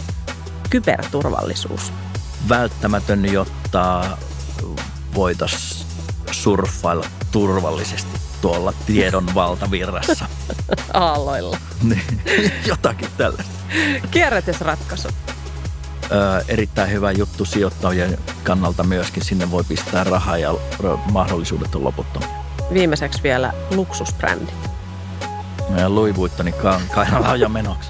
Kyberturvallisuus. 0.69 1.93
Välttämätön, 2.49 3.33
jotta 3.33 4.17
voitaisiin 5.15 5.87
surffailla 6.31 7.05
turvallisesti 7.31 8.26
tuolla 8.41 8.73
tiedon 8.85 9.35
valtavirrassa. 9.35 10.25
Aalloilla. 10.93 11.57
Niin, 11.83 12.21
Jotakin 12.67 13.09
tällaista. 13.17 13.53
Kierrätysratkaisu. 14.11 15.07
Ö, 16.11 16.43
erittäin 16.47 16.91
hyvä 16.91 17.11
juttu 17.11 17.45
sijoittajien 17.45 18.17
kannalta 18.43 18.83
myöskin. 18.83 19.23
Sinne 19.25 19.51
voi 19.51 19.63
pistää 19.63 20.03
rahaa 20.03 20.37
ja 20.37 20.53
mahdollisuudet 21.11 21.75
on 21.75 21.83
loputtomia. 21.83 22.29
Viimeiseksi 22.73 23.23
vielä 23.23 23.53
luksusbrändi. 23.75 24.51
Meidän 25.69 25.95
Louis 25.95 26.15
Vuittonin 26.15 26.53
ka- 26.53 26.81
kainalauja 26.91 27.49
menoksi. 27.49 27.89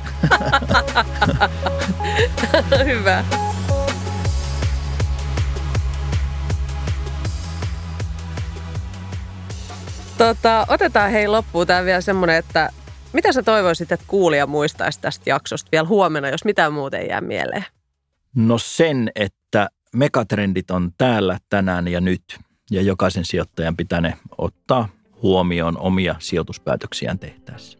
Hyvä. 2.86 3.24
Tota, 10.18 10.66
otetaan 10.70 11.12
hei 11.12 11.28
loppuun 11.28 11.68
tämä 11.68 11.86
vielä 11.86 12.02
semmoinen, 12.02 12.36
että 12.36 12.70
mitä 13.14 13.32
sä 13.32 13.44
toivoisit, 13.44 13.92
että 13.92 14.06
kuulija 14.08 14.48
muistaisi 14.48 15.02
tästä 15.02 15.30
jaksosta 15.30 15.70
vielä 15.72 15.88
huomenna, 15.88 16.30
jos 16.30 16.46
mitään 16.46 16.74
muuta 16.74 16.98
ei 16.98 17.08
jää 17.08 17.22
mieleen? 17.22 17.66
No 18.36 18.58
sen, 18.58 19.12
että 19.16 19.70
megatrendit 19.96 20.72
on 20.72 20.92
täällä 20.98 21.38
tänään 21.50 21.88
ja 21.88 22.02
nyt. 22.02 22.24
Ja 22.72 22.82
jokaisen 22.82 23.26
sijoittajan 23.26 23.78
pitää 23.78 24.02
ne 24.02 24.14
ottaa 24.38 24.90
huomioon 25.22 25.78
omia 25.78 26.16
sijoituspäätöksiään 26.20 27.20
tehtäessä. 27.20 27.78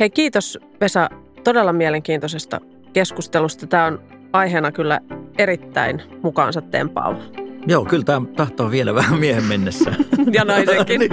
Hei 0.00 0.10
kiitos 0.10 0.58
Vesa 0.80 1.10
todella 1.44 1.72
mielenkiintoisesta 1.72 2.60
keskustelusta. 2.92 3.66
Tämä 3.66 3.84
on 3.84 4.02
aiheena 4.32 4.72
kyllä 4.72 5.00
erittäin 5.38 6.02
mukaansa 6.22 6.62
tempaava. 6.62 7.43
Joo, 7.66 7.84
kyllä 7.84 8.04
tämä 8.04 8.26
tahtoo 8.36 8.70
vielä 8.70 8.94
vähän 9.00 9.18
miehen 9.18 9.44
mennessä. 9.44 9.94
Ja 10.32 10.44
naisenkin. 10.44 11.00
niin. 11.00 11.10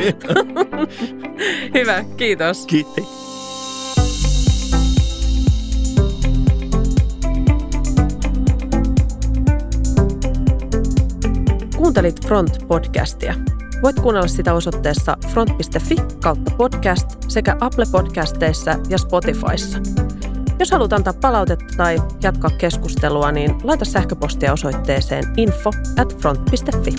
Hyvä, 1.74 2.04
kiitos. 2.18 2.66
Kiitti. 2.66 3.04
Kuuntelit 11.78 12.26
Front-podcastia. 12.26 13.34
Voit 13.84 14.00
kuunnella 14.00 14.28
sitä 14.28 14.54
osoitteessa 14.54 15.18
front.fi 15.28 15.96
kautta 16.24 16.52
podcast 16.58 17.06
sekä 17.28 17.58
Apple 17.60 17.86
Podcasteissa 17.92 18.76
ja 18.90 18.98
Spotifyssa. 18.98 19.80
Jos 20.62 20.72
haluat 20.72 20.94
antaa 20.94 21.14
palautetta 21.22 21.66
tai 21.78 21.98
jatkaa 22.24 22.50
keskustelua, 22.58 23.32
niin 23.32 23.56
laita 23.64 23.86
sähköpostia 23.86 24.54
osoitteeseen 24.54 25.24
info 25.38 25.72
at 25.98 26.18
front.fi. 26.22 26.96